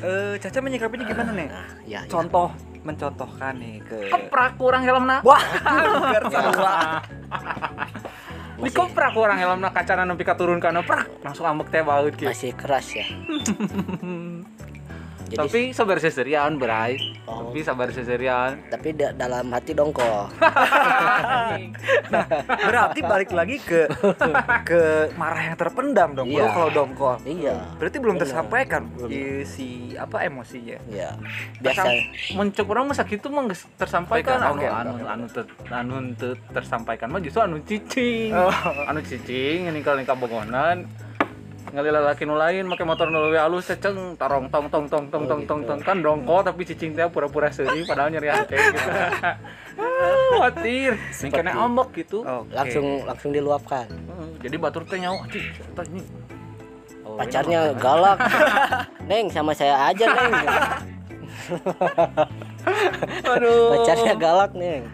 Eh, 0.00 0.40
Caca 0.40 0.64
menyikapinya 0.64 1.04
gimana 1.04 1.30
nih? 1.36 1.48
Nah, 1.52 1.68
ya, 1.84 2.00
ya. 2.00 2.08
Contoh, 2.08 2.48
mencontohkan 2.80 3.56
nih 3.56 3.82
ke. 3.84 4.08
keprak 4.08 4.56
kurang 4.56 4.82
helmna 4.82 5.20
Wah, 5.20 5.40
hampir 5.68 6.22
sama. 6.32 7.04
dikoprak 8.60 9.12
kurang 9.16 9.40
helmna 9.40 9.68
kacana 9.68 10.04
nepi 10.04 10.20
ka 10.20 10.36
turun 10.36 10.60
kana 10.60 10.84
prak 10.84 11.08
langsung 11.24 11.48
ambek 11.48 11.72
teh 11.72 11.80
baut 11.80 12.12
gitu 12.12 12.28
Masih 12.28 12.52
keras 12.52 12.92
ya. 12.92 13.04
Jadi 15.30 15.38
tapi 15.38 15.60
sabar 15.70 15.96
seserian 15.96 16.58
berai 16.58 16.98
Oh. 17.22 17.46
tapi 17.46 17.62
sabar 17.62 17.86
seserian 17.88 18.58
tapi 18.66 18.90
da- 18.90 19.14
dalam 19.14 19.46
hati 19.48 19.70
dongkol. 19.70 20.26
Berarti 22.60 23.00
balik 23.00 23.30
lagi 23.30 23.56
ke 23.58 23.86
ke 24.64 24.80
marah 25.14 25.42
yang 25.44 25.56
terpendam 25.56 26.08
dong. 26.12 26.26
Iya. 26.26 26.50
Kalau 26.50 26.70
dongkol. 26.72 27.16
Iya. 27.22 27.54
Berarti 27.76 27.96
belum 27.96 28.16
Benar. 28.16 28.24
tersampaikan 28.26 28.82
Belum. 28.90 29.08
i- 29.08 29.44
si 29.44 29.68
apa 29.94 30.26
emosinya. 30.26 30.78
Iya. 30.84 31.10
Biasa 31.58 31.82
mencuk 32.34 32.66
orang 32.66 32.90
masa 32.90 33.06
gitu 33.06 33.30
mah 33.30 33.46
tersampaikan 33.76 34.42
anu 34.42 34.62
anu 34.64 34.92
anu 35.04 35.24
ter, 35.26 35.44
anu 35.68 35.94
tersampaikan 36.50 37.06
mah 37.06 37.20
justru 37.20 37.40
anu 37.40 37.62
cicing 37.62 38.32
Oh. 38.32 38.50
anu 38.84 38.98
cicing 39.00 39.70
ini 39.70 39.78
kalau 39.80 39.98
nikah 39.98 40.16
bogonan 40.16 40.86
ngali 41.70 41.90
lalaki 41.92 42.24
nu 42.24 42.34
lain 42.34 42.64
make 42.66 42.82
motor 42.82 43.12
nu 43.12 43.20
leuwih 43.20 43.38
halus 43.38 43.68
ceceng 43.68 44.16
tarong 44.16 44.48
tong 44.48 44.72
tong 44.72 44.88
tong 44.88 45.06
tong 45.12 45.22
Oh, 45.22 45.28
tong 45.28 45.42
tong 45.44 45.62
tong 45.68 45.80
kan 45.84 46.00
dongko 46.00 46.40
tapi 46.40 46.64
cicing 46.64 46.96
teh 46.96 47.06
pura-pura 47.12 47.52
seuri 47.52 47.84
padahal 47.84 48.08
nyeri 48.10 48.32
hati 48.32 48.56
gitu. 48.56 48.78
Ah, 48.80 49.36
Khawatir, 50.34 50.92
Ning 50.96 51.32
kena 51.32 51.52
ambek 51.56 51.88
gitu. 52.04 52.24
Oke. 52.24 52.52
Langsung 52.52 52.86
langsung 53.06 53.30
diluapkan. 53.30 53.86
Heeh, 53.86 54.28
Jadi 54.48 54.56
batur 54.56 54.82
teh 54.88 54.98
nyawa. 54.98 55.24
Oh, 57.06 57.16
Pacarnya 57.16 57.74
galak. 57.76 58.18
Neng 59.08 59.30
sama 59.30 59.52
saya 59.52 59.90
aja, 59.90 60.06
Neng. 60.10 60.32
aduh. 63.24 63.78
Pacarnya 63.78 64.14
galak, 64.14 64.52
Neng. 64.54 64.86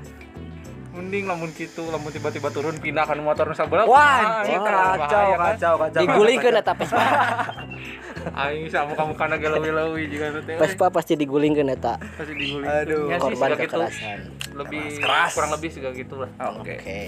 Mending 0.96 1.24
lamun 1.28 1.52
gitu, 1.52 1.84
lamun 1.92 2.08
tiba-tiba 2.08 2.48
turun 2.48 2.74
pindah 2.80 3.04
kan 3.04 3.20
motor 3.20 3.46
nu 3.46 3.54
sabelah. 3.54 3.84
Wah, 3.84 4.42
anjing, 4.42 4.56
anjing, 4.56 4.64
kacau, 4.64 4.96
bahaya 4.98 5.36
kan. 5.36 5.46
kacau, 5.52 5.74
kacau. 5.76 6.00
Digulingkeun 6.00 6.56
eta 6.56 6.72
Vespa. 6.72 7.00
Aing 8.42 8.66
sama 8.72 8.98
kamu 8.98 9.12
kana 9.14 9.38
ge 9.38 9.48
leuwih-leuwih 9.52 10.04
juga 10.10 10.26
teh. 10.42 10.56
Vespa 10.58 10.86
pasti 10.90 11.14
digulingkeun 11.14 11.70
eta. 11.70 11.94
Pasti 12.00 12.32
diguling. 12.34 12.66
Aduh. 12.66 13.06
Ya 13.06 13.16
sih, 13.20 13.22
Korban 13.22 13.48
gitu. 13.54 13.60
kekerasan. 13.68 14.18
Lebih 14.56 14.84
Keras. 14.98 15.32
kurang 15.36 15.52
lebih 15.54 15.70
juga 15.70 15.88
gitu 15.92 16.14
lah. 16.24 16.30
Oke. 16.58 16.74
Oke. 16.80 17.00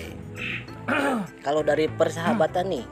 Kalau 1.47 1.63
dari 1.65 1.89
persahabatan 1.89 2.65
nih, 2.71 2.85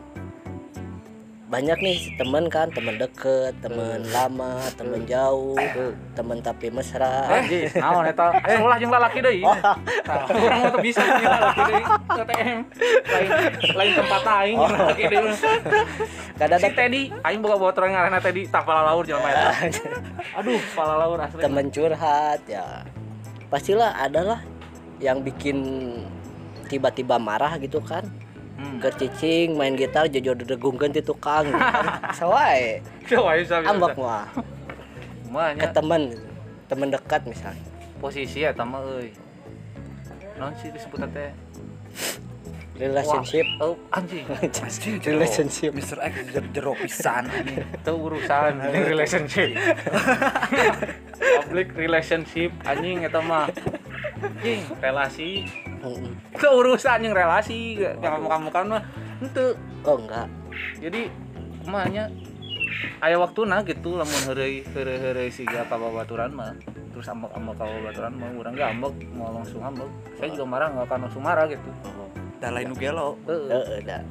banyak 1.46 1.78
nih 1.78 1.98
temen 2.18 2.50
kan, 2.50 2.66
temen 2.74 2.98
deket, 2.98 3.54
temen 3.62 4.02
lama, 4.10 4.66
temen 4.74 5.06
jauh, 5.06 5.54
temen 6.18 6.42
tapi 6.42 6.74
mesra. 6.74 7.30
Anjing, 7.30 7.70
naon 7.78 8.02
eta? 8.02 8.34
Sekolah 8.34 8.76
jeung 8.82 8.90
lalaki 8.90 9.18
deui. 9.22 9.42
Tah, 10.02 10.26
Urang 10.26 10.58
mah 10.66 10.70
teu 10.74 10.80
bisa 10.82 11.02
jeung 11.06 11.30
lalaki 11.30 11.60
deui. 11.62 11.84
TTM. 11.86 12.58
Lain 13.06 13.28
lain 13.78 13.92
tempat 13.94 14.22
aing 14.26 14.58
jeung 14.58 14.74
lalaki 14.74 15.04
deui. 15.06 15.30
Kadang 16.34 16.58
Si 16.58 16.70
Teddy, 16.74 17.02
aing 17.22 17.38
boga 17.38 17.56
bawa 17.62 17.70
orang 17.78 17.90
ngaranna 17.94 18.18
Teddy, 18.18 18.42
tah 18.50 18.62
pala 18.66 18.82
laur 18.90 19.06
jelema 19.06 19.30
eta. 19.30 19.46
Aduh, 20.42 20.58
pala 20.74 20.94
laur 20.98 21.18
asli. 21.22 21.38
temen 21.46 21.70
curhat 21.70 22.42
ya, 22.50 22.82
pastilah 23.46 23.94
adalah 24.02 24.42
yang 24.98 25.22
bikin 25.22 25.62
tiba-tiba 26.66 27.22
marah 27.22 27.54
gitu 27.62 27.78
kan. 27.78 28.25
Hmm. 28.56 28.80
Keur 28.80 28.94
cicing 28.96 29.52
main 29.52 29.76
gitar 29.76 30.08
jojo 30.08 30.32
dedegungkeun 30.32 30.88
ti 30.90 31.00
tukang 31.00 31.44
gitu 31.44 31.60
kan. 31.60 32.08
Bisa 33.04 33.20
bisa. 33.36 33.54
Ambek 33.62 33.94
mah 33.94 34.24
ke 35.52 35.68
temen 35.70 36.02
temen 36.66 36.88
dekat 36.88 37.22
misalnya. 37.24 37.60
posisi 37.96 38.40
eta 38.42 38.60
mah 38.60 38.80
euy. 38.82 39.12
Naon 40.36 40.52
sih 40.56 40.68
disebut 40.68 41.00
teh? 41.10 41.32
Relationship. 42.76 43.46
Wah, 43.56 43.72
Oh, 43.72 43.76
anjing. 43.90 44.24
Relationship. 45.08 45.72
Mr. 45.72 45.96
X 45.98 46.12
jer- 46.28 46.50
jero 46.52 46.76
pisan 46.76 47.24
itu 47.48 47.92
urusan 47.92 48.52
relationship 48.68 49.56
public 51.40 51.72
relationship 51.72 52.52
anjing 52.64 53.00
eta 53.00 53.20
mah 53.20 53.48
anjing 54.20 54.60
relasi. 54.76 55.48
Itu 56.34 56.46
urusan 56.46 57.00
anjing 57.00 57.14
relasi 57.14 57.60
yang 57.80 57.98
kamu 58.02 58.26
kamu 58.28 58.48
kan 58.50 58.64
mah 58.68 58.82
itu 59.22 59.44
Oh 59.86 59.96
enggak. 60.02 60.26
jadi 60.82 61.08
kumanya 61.62 62.10
aya 63.00 63.16
waktuna 63.16 63.62
gitu 63.62 63.96
lamun 63.96 64.22
heureuy 64.26 65.30
siga 65.30 65.62
ka 65.70 65.78
babaturan 65.78 66.34
mah 66.34 66.52
terus 66.90 67.06
ambek 67.06 67.30
ambek 67.32 67.54
ka 67.56 67.64
babaturan 67.64 68.12
mah 68.18 68.30
urang 68.34 68.54
ge 68.58 68.64
ambek 68.66 68.94
mau 69.14 69.30
langsung 69.30 69.62
ambek 69.62 69.88
saya 70.18 70.28
juga 70.34 70.44
marah 70.44 70.68
nggak 70.74 70.86
akan 70.90 70.98
langsung 71.06 71.22
marah 71.22 71.46
gitu 71.46 71.70
Da 72.36 72.52
lain 72.52 72.68
nu 72.68 72.76
gelo. 72.76 73.16
Heeh. 73.24 73.80
Dah. 73.80 74.04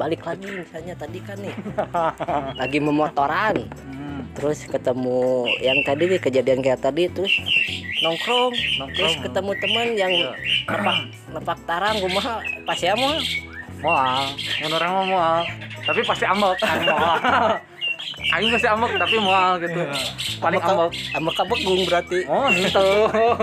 Balik 0.00 0.24
lagi 0.24 0.48
misalnya 0.48 0.96
tadi 0.96 1.20
kan 1.20 1.36
nih. 1.36 1.52
lagi 2.64 2.78
memotoran. 2.80 3.56
Terus 4.38 4.58
ketemu 4.70 5.50
yang 5.58 5.78
tadi 5.82 6.04
kejadian 6.14 6.62
kayak 6.62 6.78
tadi 6.78 7.10
terus 7.10 7.34
nongkrong, 7.98 8.54
nongkrong. 8.54 8.90
terus 8.94 9.14
ketemu 9.18 9.50
teman 9.58 9.88
yang 9.98 10.12
Iya. 10.14 10.30
nepak 10.70 10.96
nepak 11.34 11.58
tarang 11.66 11.98
kumaha 11.98 12.38
pas 12.62 12.78
ya 12.78 12.94
mah. 12.94 13.18
Mual 13.82 14.22
mun 14.62 14.72
orang 14.78 14.90
mah 14.94 15.04
mual. 15.10 15.38
Tapi 15.82 16.00
pasti 16.06 16.24
ambek 16.26 16.54
aing 18.38 18.50
pasti 18.54 18.68
ambek 18.70 18.90
tapi 18.94 19.16
mual 19.18 19.58
gitu. 19.58 19.82
Paling 20.38 20.62
ambek 20.62 20.90
ambek 21.18 21.34
kabegung 21.34 21.80
berarti. 21.90 22.18
Oh 22.30 22.46
gitu. 22.54 22.86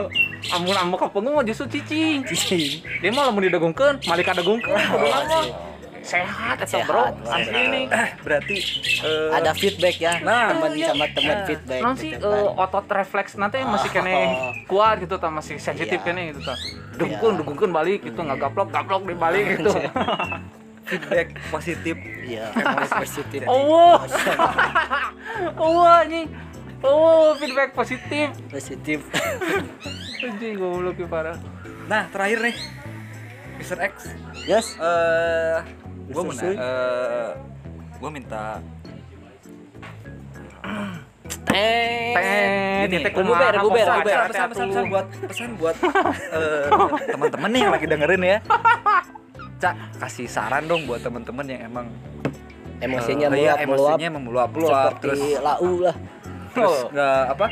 Amun 0.56 0.78
ambek 0.78 1.00
kapengung 1.10 1.36
mah 1.36 1.44
justru 1.44 1.66
cicing. 1.68 2.22
Dia 3.04 3.10
mah 3.12 3.28
lamun 3.28 3.50
didegungkeun 3.50 4.00
malik 4.08 4.32
kadegungkeun 4.32 4.80
kudu 4.80 5.06
mah 5.12 5.44
sehat 6.06 6.56
eta 6.56 6.70
Sehat, 6.70 6.86
bro 6.86 7.04
sehat. 7.20 7.42
asli 7.42 7.62
nih 7.66 7.86
Berarti 8.22 8.56
eh, 9.02 9.30
ada 9.34 9.52
feedback 9.52 9.98
ya 9.98 10.22
Nah, 10.22 10.54
teman 10.54 10.70
iya. 10.72 10.88
sama 10.88 11.06
teman 11.10 11.34
Nah, 11.34 11.46
feedback 11.46 11.82
non 11.82 11.96
sih 11.96 12.10
gitu 12.12 12.24
eh, 12.24 12.46
kan. 12.48 12.62
otot 12.62 12.86
refleks 12.88 13.34
nanti 13.36 13.58
masih 13.60 13.90
Oh. 13.90 13.96
kene 13.96 14.14
kuat 14.66 14.96
gitu 15.00 15.16
ta 15.16 15.28
masih 15.28 15.58
sensitif 15.58 15.98
Iya. 15.98 16.06
kene 16.06 16.22
gitu 16.30 16.42
ta 16.42 16.54
degungkeun 16.96 17.34
degungkeun 17.38 17.72
balik 17.72 18.00
gitu 18.02 18.16
nggak 18.18 18.38
gaplok 18.40 18.70
gaplok 18.70 19.02
dibalik 19.04 19.58
gitu 19.58 19.74
feedback 20.86 21.28
positif. 21.50 21.96
iya 22.22 22.54
positif 22.94 23.42
oh 23.52 23.98
oh 25.58 25.82
anjing 25.84 26.30
oh 26.80 27.34
feedback 27.36 27.74
positif 27.74 28.30
positif 28.48 29.02
anjing 30.22 30.54
goblok 30.56 30.96
ya 30.96 31.08
parah 31.08 31.38
Nah, 31.86 32.10
terakhir 32.10 32.42
nih. 32.42 32.56
Mr. 33.56 33.78
X 33.80 34.10
yes 34.44 34.76
eh 36.06 36.12
gua 36.12 36.22
Mr. 36.22 36.28
mana 36.28 36.40
Sui. 36.40 36.56
eh 36.56 37.30
gua 37.96 38.10
minta 38.10 38.46
teh 41.46 42.14
teh 42.14 42.86
Gini, 42.86 43.02
titik 43.02 43.14
reguber, 43.14 43.34
kumaha, 43.34 43.50
reguber. 43.52 43.86
hati-hati 43.88 44.30
pesan, 44.30 44.48
pesan, 44.48 44.68
pesan 44.68 44.86
buat 44.88 45.06
pesan 45.26 45.50
buat 45.58 45.76
eh, 46.32 46.66
teman-teman 47.08 47.50
nih 47.50 47.60
yang 47.60 47.74
lagi 47.74 47.86
dengerin 47.88 48.22
ya. 48.24 48.38
Cak, 49.56 49.74
kasih 49.98 50.28
saran 50.28 50.64
dong 50.66 50.86
buat 50.86 51.02
teman-teman 51.02 51.46
yang 51.48 51.62
emang 51.66 51.88
emosinya 52.78 53.28
eh, 53.28 53.42
iya, 53.42 53.54
meluap 53.56 53.66
meluap 53.66 53.96
emosinya 53.96 54.10
meluap-luap 54.12 54.94
terus 55.00 55.18
seperti 55.18 55.42
lau 55.42 55.74
lah 55.82 55.96
terus 56.52 56.72
Oh. 56.78 56.88
nggak 56.88 57.24
apa 57.32 57.46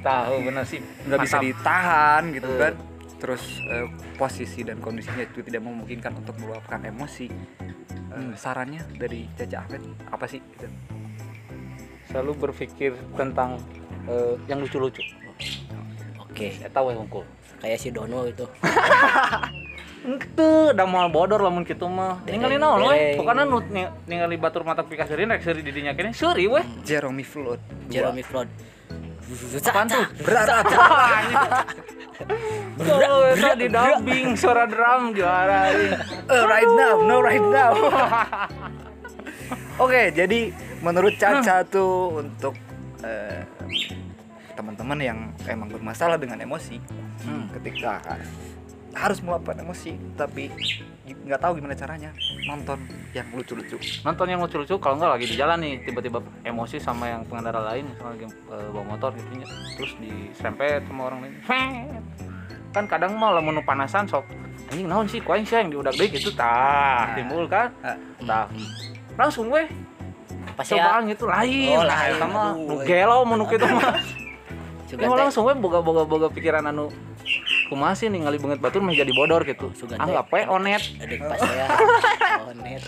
tahu 0.00 0.34
bener 0.42 0.64
sih 0.66 0.80
nggak 1.06 1.18
bisa 1.22 1.36
ditahan 1.38 2.22
gitu 2.30 2.44
Eh. 2.46 2.58
kan 2.58 2.72
terus 3.20 3.44
eh, 3.62 3.84
posisi 4.16 4.64
dan 4.64 4.80
kondisinya 4.80 5.22
itu 5.22 5.40
tidak 5.40 5.60
memungkinkan 5.60 6.16
untuk 6.16 6.34
meluapkan 6.36 6.80
emosi. 6.82 7.28
Eh, 7.28 7.68
Hmm. 8.10 8.34
sarannya 8.34 8.82
dari 8.92 9.30
Caca 9.30 9.62
Ahmed 9.62 9.82
apa 10.08 10.26
sih? 10.26 10.42
Gitu. 10.42 10.66
selalu 12.02 12.34
berpikir 12.42 12.90
tentang 13.14 13.62
eh, 14.04 14.34
yang 14.44 14.58
lucu-lucu. 14.58 14.98
Oke. 16.18 16.58
Eta 16.58 16.80
we 16.80 16.90
hungkul 16.90 17.22
kayak 17.60 17.78
si 17.78 17.88
Dono 17.88 18.26
itu. 18.26 18.42
Itu 20.00 20.72
udah 20.72 20.86
mau 20.88 21.06
bodor 21.06 21.38
lamun 21.38 21.62
kitu 21.62 21.84
mah. 21.84 22.24
Ningali 22.24 22.56
naon 22.56 22.88
we 22.88 23.14
pokokna 23.14 23.44
nu 23.44 23.60
ni- 23.68 23.86
ningali 24.08 24.34
batur 24.34 24.64
mata 24.64 24.80
pika 24.80 25.04
seuri 25.04 25.22
rek 25.22 25.38
seuri 25.38 25.60
di 25.60 25.70
dinya 25.70 25.92
kene 25.92 26.10
seuri 26.10 26.48
we 26.48 26.64
Jeremy 26.82 27.22
Flood. 27.22 27.60
Jeremy 27.86 28.24
Flood 28.24 28.48
apaan 29.62 29.86
tuh 29.86 30.04
berat. 30.26 30.46
Oh, 32.80 33.22
eta 33.32 33.54
di 33.56 33.66
dubbing 33.70 34.34
suara 34.34 34.64
drum 34.66 35.14
juara 35.14 35.70
ini. 35.72 35.88
Eh, 36.28 36.44
right 36.44 36.70
now 36.74 36.96
no 37.02 37.22
right 37.22 37.44
now. 37.44 37.72
Oke 39.84 40.12
jadi 40.12 40.52
menurut 40.84 41.16
Caca 41.16 41.64
tuh 41.64 42.20
untuk 42.20 42.54
eh, 43.00 43.40
teman-teman 44.52 44.98
yang 45.00 45.18
emang 45.48 45.72
bermasalah 45.72 46.20
dengan 46.20 46.36
emosi 46.42 47.08
Hmm. 47.20 47.52
ketika 47.52 48.00
harus 48.90 49.22
meluapkan 49.22 49.54
emosi 49.54 49.94
tapi 50.18 50.50
nggak 51.06 51.40
tahu 51.42 51.58
gimana 51.58 51.74
caranya 51.74 52.10
nonton 52.46 52.78
yang 53.14 53.26
lucu-lucu. 53.34 53.78
Nonton 54.06 54.26
yang 54.30 54.40
lucu-lucu 54.42 54.74
kalau 54.78 54.98
nggak 54.98 55.10
lagi 55.18 55.26
di 55.30 55.36
jalan 55.38 55.58
nih 55.62 55.74
tiba-tiba 55.86 56.18
emosi 56.46 56.78
sama 56.78 57.10
yang 57.10 57.22
pengendara 57.26 57.62
lain 57.70 57.86
misalnya 57.90 58.10
lagi 58.14 58.26
eh, 58.30 58.68
bawa 58.70 58.84
motor 58.86 59.10
gitu 59.14 59.30
nya 59.38 59.46
terus 59.74 59.92
diserempet 59.98 60.86
sama 60.86 61.02
orang 61.10 61.18
lain. 61.26 61.34
Kan 62.70 62.84
kadang 62.86 63.18
mah 63.18 63.34
lamun 63.34 63.58
nu 63.58 63.62
panasan 63.66 64.06
sok 64.06 64.22
anjing 64.70 64.86
naon 64.86 65.06
sih 65.10 65.18
kuaing 65.18 65.42
sih 65.42 65.58
yang 65.58 65.70
diudak 65.74 65.94
deui 65.98 66.06
gitu 66.14 66.30
tah 66.30 67.10
Nah. 67.10 67.14
timbul 67.18 67.44
kan 67.50 67.74
Ah. 67.82 67.96
tah. 68.22 68.46
Langsung 69.18 69.50
weh. 69.50 69.66
Pas 70.54 70.66
ya. 70.66 71.02
gitu 71.10 71.26
lain. 71.26 71.74
Oh, 71.74 71.82
nah 71.82 72.06
lain. 72.06 72.18
weh. 72.78 72.86
gelo 72.86 73.26
mun 73.26 73.42
nu 73.42 73.46
kitu 73.50 73.66
mah. 73.66 73.98
Ya 74.90 75.06
langsung 75.06 75.46
we 75.46 75.54
boga 75.58 75.78
boga 75.82 76.02
boga 76.06 76.26
pikiran 76.30 76.66
anu 76.66 76.90
kumaha 77.70 77.94
sih 77.94 78.10
ningali 78.10 78.36
banget 78.36 78.58
batur 78.58 78.82
menjadi 78.82 79.14
bodor 79.14 79.46
gitu. 79.46 79.70
Teh. 79.70 79.94
Anggap 79.94 80.26
we 80.28 80.42
onet. 80.42 80.82
Adik 80.98 81.22
pas 81.22 81.38
saya 81.38 81.66
onet. 82.50 82.82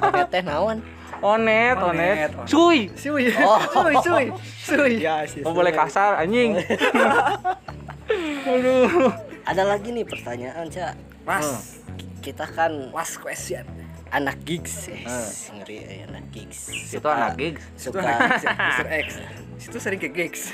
Onet 0.00 0.26
teh 0.32 0.40
naon? 0.40 0.80
Onet, 1.18 1.76
Onet. 1.76 2.30
Cuy. 2.46 2.94
Suy, 2.94 3.34
Oh. 3.36 3.58
suy, 3.74 3.94
suy, 4.00 4.24
suy. 4.62 4.92
Ya, 5.02 5.26
sih. 5.26 5.42
Oh 5.42 5.50
boleh 5.50 5.74
kasar 5.74 6.14
anjing. 6.16 6.54
Aduh. 8.48 9.12
Ada 9.42 9.66
lagi 9.66 9.90
nih 9.90 10.04
pertanyaan, 10.04 10.68
Cak. 10.68 10.94
Mas, 11.24 11.80
Kita 12.18 12.44
kan 12.46 12.92
last 12.92 13.18
question. 13.18 13.64
anak 14.08 14.40
gigs. 14.42 14.88
Eh, 14.88 15.04
ngeri 15.52 15.76
eh, 15.84 16.00
anak 16.08 16.24
gigs. 16.32 16.72
Itu 16.88 17.04
anak 17.04 17.36
gigs. 17.36 17.60
Itu 17.76 17.92
Suka 17.92 18.00
Mr. 18.00 18.86
X. 18.88 19.08
Situ 19.58 19.76
sering 19.76 20.00
ke 20.00 20.08
gigs. 20.08 20.48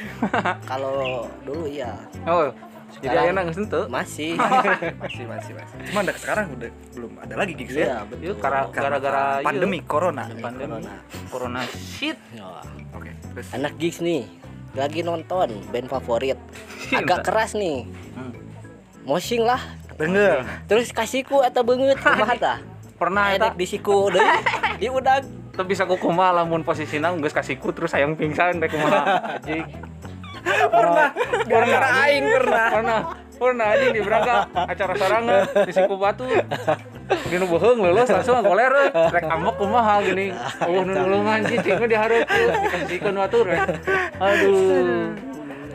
kalau 0.64 1.28
dulu 1.44 1.70
ya 1.70 1.94
Oh. 2.24 2.50
Jadi 2.94 3.06
Sekarang- 3.06 3.24
ayeuna 3.26 3.40
geus 3.42 3.58
henteu. 3.58 3.82
masih. 3.86 4.30
Masih, 5.02 5.24
masih, 5.24 5.52
masih. 5.52 5.76
Cuma 5.86 5.98
ada 6.00 6.12
sekarang 6.14 6.46
udah 6.50 6.70
belum 6.92 7.12
ada 7.18 7.34
lagi 7.34 7.52
gigs 7.52 7.74
ya. 7.74 7.84
Iya, 7.84 7.98
betul. 8.06 8.24
Yuk 8.24 8.36
gara- 8.38 8.68
gara-gara 8.68 9.24
ieu. 9.36 9.44
pandemi 9.44 9.78
corona. 9.80 10.24
pandemi 10.34 10.72
Corona. 10.72 10.94
corona 11.28 11.60
shit. 11.68 12.16
Ya. 12.30 12.62
Oke, 12.92 13.10
terus 13.30 13.46
Anak 13.50 13.72
gigs 13.76 13.98
nih 13.98 14.24
lagi 14.72 15.00
nonton 15.00 15.48
band 15.68 15.88
favorit. 15.88 16.38
Agak 16.90 17.22
keras 17.22 17.52
nih. 17.52 17.84
Hmm. 18.12 18.32
Mosing 19.02 19.42
lah. 19.42 19.60
denger. 19.94 20.42
Terus 20.66 20.90
kasihku 20.90 21.38
atau 21.38 21.62
banget 21.62 21.94
kumaha 22.02 22.34
tah? 22.34 22.58
Pernah 22.94 23.30
Enak 23.30 23.52
eta 23.52 23.58
di 23.58 23.66
siku 23.66 24.08
deui. 24.08 24.26
Di 24.80 24.88
udag. 24.88 25.22
tapi 25.52 25.70
bisa 25.70 25.86
ku 25.86 25.94
kumaha 25.94 26.34
lamun 26.34 26.62
posisina 26.62 27.14
geus 27.14 27.30
kasihku 27.30 27.70
terus 27.70 27.94
hayang 27.94 28.18
pingsan 28.18 28.58
rek 28.58 28.70
kumaha 28.70 29.38
anjing. 29.38 29.62
Pernah, 30.74 31.08
gara-gara 31.48 31.88
aing 32.04 32.24
pernah. 32.28 32.68
Pernah. 32.70 33.00
Pernah 33.34 33.66
anjing 33.74 33.92
di 33.98 34.00
berangka 34.00 34.46
acara 34.54 34.92
sorangan 34.94 35.42
di 35.66 35.72
Siku 35.74 35.96
Batu. 35.98 36.26
Gini 37.26 37.44
bohong 37.44 37.82
lulus 37.82 38.06
langsung 38.06 38.40
goler 38.46 38.70
euy. 38.70 38.88
rek 39.10 39.26
amok 39.26 39.58
kumaha 39.58 39.98
gini. 40.06 40.30
Oh 40.62 40.86
nulungan 40.86 41.42
cicing 41.50 41.82
di 41.90 41.96
hareup 41.98 42.24
dikasihkeun 42.30 43.16
batur 43.18 43.44
rek. 43.50 43.82
Aduh. 44.22 45.10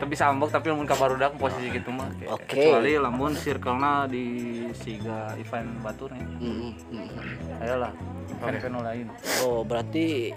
Tapi 0.00 0.16
bisa 0.16 0.32
ambok 0.32 0.48
tapi 0.48 0.72
lamun 0.72 0.88
ka 0.88 0.96
barudak 0.96 1.36
posisi 1.36 1.68
gitu 1.68 1.92
mah. 1.92 2.08
Oke. 2.32 2.56
Kecuali 2.56 2.96
lamun 2.96 3.36
circle-na 3.36 4.08
di 4.08 4.24
siga 4.72 5.36
event 5.36 5.68
batur 5.84 6.08
nih. 6.16 6.26
Hmm, 6.40 6.72
hmm. 6.72 7.60
Ayolah. 7.60 7.92
Event 8.40 8.80
lain. 8.80 9.06
Oh, 9.44 9.60
berarti 9.60 10.32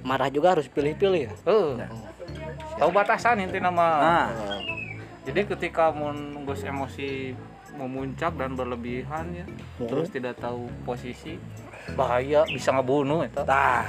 marah 0.00 0.32
juga 0.32 0.56
harus 0.56 0.64
pilih-pilih 0.72 1.28
ya? 1.28 1.32
Oh. 1.44 1.76
Tahu 2.74 2.90
batasan 2.90 3.40
inti 3.40 3.58
nama. 3.58 3.86
Nah, 3.98 4.28
Jadi 5.22 5.44
ketika 5.44 5.92
mun 5.92 6.40
geus 6.42 6.64
emosi 6.64 7.36
memuncak 7.76 8.32
dan 8.34 8.56
berlebihan 8.56 9.28
ya, 9.30 9.44
terus 9.78 10.08
tidak 10.08 10.40
tahu 10.40 10.66
posisi, 10.82 11.36
bahaya 11.92 12.48
bisa 12.48 12.72
ngebunuh 12.72 13.22
itu. 13.22 13.36
tah. 13.44 13.84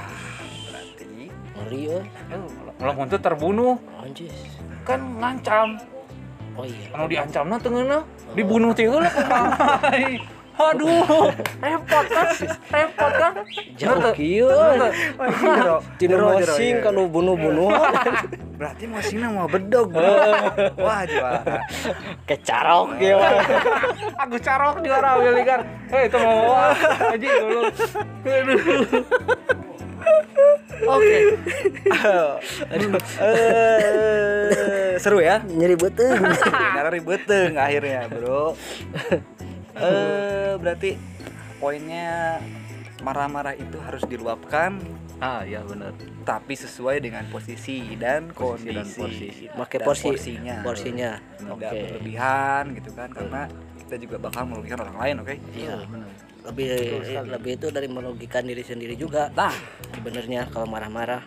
Berarti 0.68 1.32
ngeri 1.32 1.80
euy. 1.88 2.04
Eh, 2.04 2.40
lamun 2.78 3.08
teu 3.08 3.16
terbunuh 3.16 3.80
Anjis. 3.98 4.36
kan 4.84 5.00
ngancam. 5.00 5.80
Oh 6.54 6.68
iya. 6.68 6.92
Anu 6.92 7.08
diancamna 7.08 7.56
teu 7.56 7.72
ngeunah, 7.72 8.02
dibunuh 8.36 8.76
heula 8.76 9.08
kumaha. 9.08 9.80
Aduh, 10.60 11.32
repot 11.64 12.06
kan? 12.12 12.28
Repot 12.68 13.12
kan? 13.16 13.32
Jauh 13.80 14.12
kieu. 14.12 14.48
Jero, 15.96 16.26
mosing 16.36 16.76
iya. 16.76 16.84
kalau 16.84 17.08
bunuh-bunuh 17.08 17.72
Berarti 18.60 18.84
mosingnya 18.84 19.28
mau 19.32 19.48
bedog. 19.48 19.88
bro. 19.88 20.12
Wah, 20.76 21.02
juara. 21.08 21.64
kecarok 22.28 23.00
ya. 23.00 23.16
Aku 24.20 24.36
carok 24.36 24.84
juara 24.84 25.16
Willy 25.16 25.42
kan. 25.48 25.64
Eh 25.88 26.12
itu 26.12 26.16
mau 26.20 26.52
wah, 26.52 26.76
anjing 27.08 27.34
dulu. 27.40 27.62
Oke. 30.80 31.18
Eh, 33.20 34.96
seru 34.96 35.20
ya? 35.20 35.40
Nyeri 35.44 35.76
beteng. 35.76 36.20
Karena 36.40 36.90
ribeteng 36.96 37.56
akhirnya, 37.56 38.08
Bro. 38.08 38.56
Eh, 39.82 40.52
berarti 40.56 40.90
poinnya 41.56 42.40
marah-marah 43.00 43.54
itu 43.54 43.80
harus 43.80 44.04
diluapkan 44.04 44.76
Ah 45.16 45.40
iya 45.42 45.60
benar. 45.60 45.92
tapi 46.22 46.52
sesuai 46.52 46.96
dengan 46.98 47.24
posisi 47.28 47.92
dan 47.94 48.28
Posisi 48.30 48.68
dan 48.70 48.84
kondisi. 48.84 48.96
porsi. 48.96 49.28
Pakai 49.50 49.76
Dan 49.76 49.86
porsi 49.86 50.04
porsinya. 50.06 50.56
Porsinya. 50.60 51.10
Tidak 51.34 51.52
Oke. 51.52 51.68
berlebihan 51.68 52.64
gitu 52.74 52.90
kan 52.90 53.08
karena 53.08 53.42
kita 53.78 53.94
juga 53.98 54.16
bakal 54.18 54.42
merugikan 54.46 54.80
orang 54.80 54.96
lain, 54.96 55.14
oke? 55.18 55.34
Iya. 55.50 55.76
benar. 55.84 56.08
Lebih 56.42 56.68
lebih 57.26 57.52
itu 57.54 57.66
dari 57.68 57.84
merugikan 57.86 58.42
diri 58.42 58.62
sendiri 58.62 58.96
juga. 58.96 59.28
Nah, 59.30 59.52
Sebenarnya 59.90 60.48
kalau 60.48 60.64
marah-marah 60.64 61.20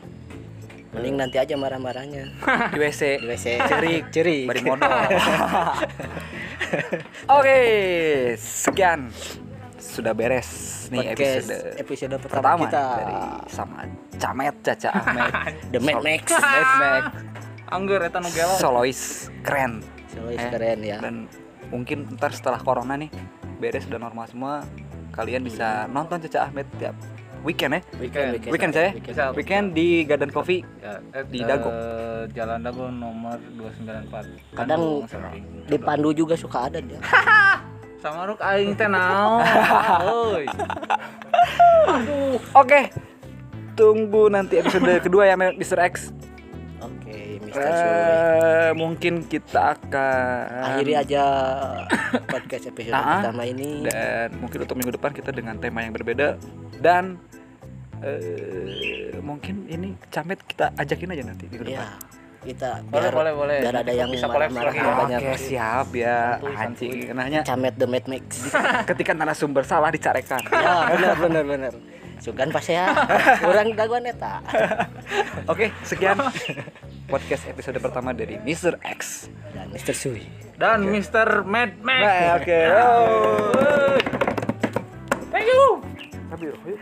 mending 0.89 1.15
nanti 1.15 1.37
aja 1.37 1.53
marah-marahnya 1.53 2.33
di 2.69 2.77
WC 2.79 3.01
di 3.19 3.27
WC. 3.27 3.45
cerik 3.63 4.03
Cerik. 4.09 4.45
bari 4.45 4.61
modal. 4.61 4.89
Oke, 7.35 7.59
sekian 8.35 9.09
sudah 9.75 10.11
beres 10.11 10.49
nih 10.89 11.11
Podcast 11.11 11.47
episode 11.49 11.75
episode 11.77 12.15
pertama, 12.17 12.33
pertama 12.33 12.63
kita. 12.63 12.83
dari 12.95 13.15
sama 13.47 13.77
Camet 14.15 14.55
Caca 14.63 14.89
Ahmed 14.97 15.31
The 15.69 15.79
Mad 15.79 15.99
Max. 15.99 16.23
Mad 16.31 16.69
Max 16.73 17.03
Angger 17.67 18.01
eta 18.01 18.17
nu 18.17 18.29
gelo. 18.29 18.53
solois 18.55 19.01
keren 19.41 19.81
Solois 20.07 20.37
Eh, 20.37 20.49
keren 20.49 20.79
ya. 20.79 20.97
dan 20.97 21.25
mungkin 21.67 22.05
ntar 22.11 22.31
setelah 22.31 22.57
corona 22.57 22.93
nih 22.95 23.09
beres 23.55 23.85
udah 23.85 23.99
normal 23.99 24.25
semua 24.25 24.61
kalian 25.09 25.41
bisa 25.41 25.85
nonton 25.87 26.21
Caca 26.21 26.47
Ahmed 26.47 26.65
tiap 26.75 26.95
weekend 27.43 27.71
ya 27.73 27.81
Weekend. 27.97 28.29
weekend 28.45 28.71
saya 28.71 28.89
Bisa. 28.95 29.23
weekend 29.31 29.65
di 29.71 30.03
Garden 30.03 30.31
Coffee 30.31 30.63
Ya, 30.79 30.99
eh, 31.11 31.23
Di 31.25 31.39
Dago. 31.41 31.69
Jalan 32.29 32.59
Dago 32.61 32.87
nomor 32.87 33.35
294. 33.53 34.55
Kadang. 34.55 35.03
Di 35.63 35.77
Pandu 35.77 36.09
juga 36.11 36.33
suka 36.33 36.65
ada 36.65 36.79
dia. 36.79 36.99
sama 38.03 38.23
ruk 38.25 38.39
aing 38.41 38.75
teh 38.75 38.87
naon. 38.87 39.43
Oke 42.53 42.91
tunggu 43.73 44.29
nanti 44.29 44.59
episode 44.59 45.01
kedua 45.05 45.25
ya 45.25 45.35
Mr. 45.35 45.81
X 45.83 46.13
Oke, 46.79 47.39
Mr. 47.41 47.55
Suy. 47.55 47.63
Eh, 47.63 48.71
mungkin 48.75 49.23
kita 49.23 49.73
akan 49.73 50.45
Akhiri 50.67 50.93
aja 50.93 51.23
podcast 52.27 52.67
episode 52.67 52.91
Ah, 52.91 52.99
ah. 52.99 53.11
pertama 53.23 53.43
ini. 53.47 53.87
dan 53.87 54.35
mungkin 54.37 54.61
untuk 54.61 54.75
minggu 54.75 54.93
depan 54.93 55.11
kita 55.11 55.31
dengan 55.31 55.55
tema 55.57 55.79
yang 55.79 55.89
berbeda 55.89 56.35
dan 56.77 57.17
eh, 58.03 59.17
mungkin 59.19 59.65
ini 59.65 59.95
camet 60.07 60.39
kita 60.43 60.75
ajakin 60.75 61.09
aja 61.09 61.23
nanti 61.25 61.43
minggu 61.47 61.63
Ya, 61.65 61.79
depan. 61.79 61.89
kita 62.43 62.69
Boleh, 62.83 62.99
biar, 63.01 63.13
boleh, 63.13 63.33
boleh. 63.33 63.57
biar 63.61 63.75
ada 63.79 63.93
yang 63.93 64.09
Bisa 64.09 64.27
collab 64.27 64.51
marah-marah 64.51 64.73
lagi. 64.75 64.99
banyak. 64.99 65.19
Oke 65.21 65.35
siap 65.39 65.87
ya 65.93 66.17
anjing 66.53 66.91
nanya 67.09 67.39
Camet 67.41 67.73
the 67.73 67.85
Mad 67.85 68.05
Max. 68.05 68.25
ketika 68.85 69.11
narasumber 69.13 69.63
salah 69.63 69.89
dicarekan. 69.89 70.43
ya, 70.45 70.75
benar 70.91 71.15
benar 71.17 71.43
benar. 71.45 71.73
Sugan 72.19 72.49
pas 72.49 72.63
ya. 72.63 72.87
Kurang 73.37 73.71
daguan 73.73 74.03
eta. 74.03 74.39
Oke 75.51 75.75
sekian 75.81 76.15
podcast 77.05 77.43
episode 77.45 77.75
pertama 77.77 78.11
dari 78.11 78.39
Mr. 78.39 78.79
X. 78.81 79.27
Dan 79.51 79.71
Mr. 79.71 79.91
Suy. 79.93 80.23
Dan 80.53 80.83
Mr. 80.85 81.43
Mad 81.43 81.75
Max. 81.79 81.99
Nah, 82.01 82.37
oke. 82.37 82.59
Euy. 82.63 83.99
Thank 85.29 85.47
you. 85.47 85.63
Tapi 86.29 86.43
yuk, 86.45 86.57
yuk. 86.63 86.79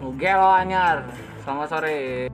Nu 0.00 0.14
gelo 0.14 0.46
anyar. 0.46 1.02
Selamat 1.42 1.68
sore. 1.68 2.30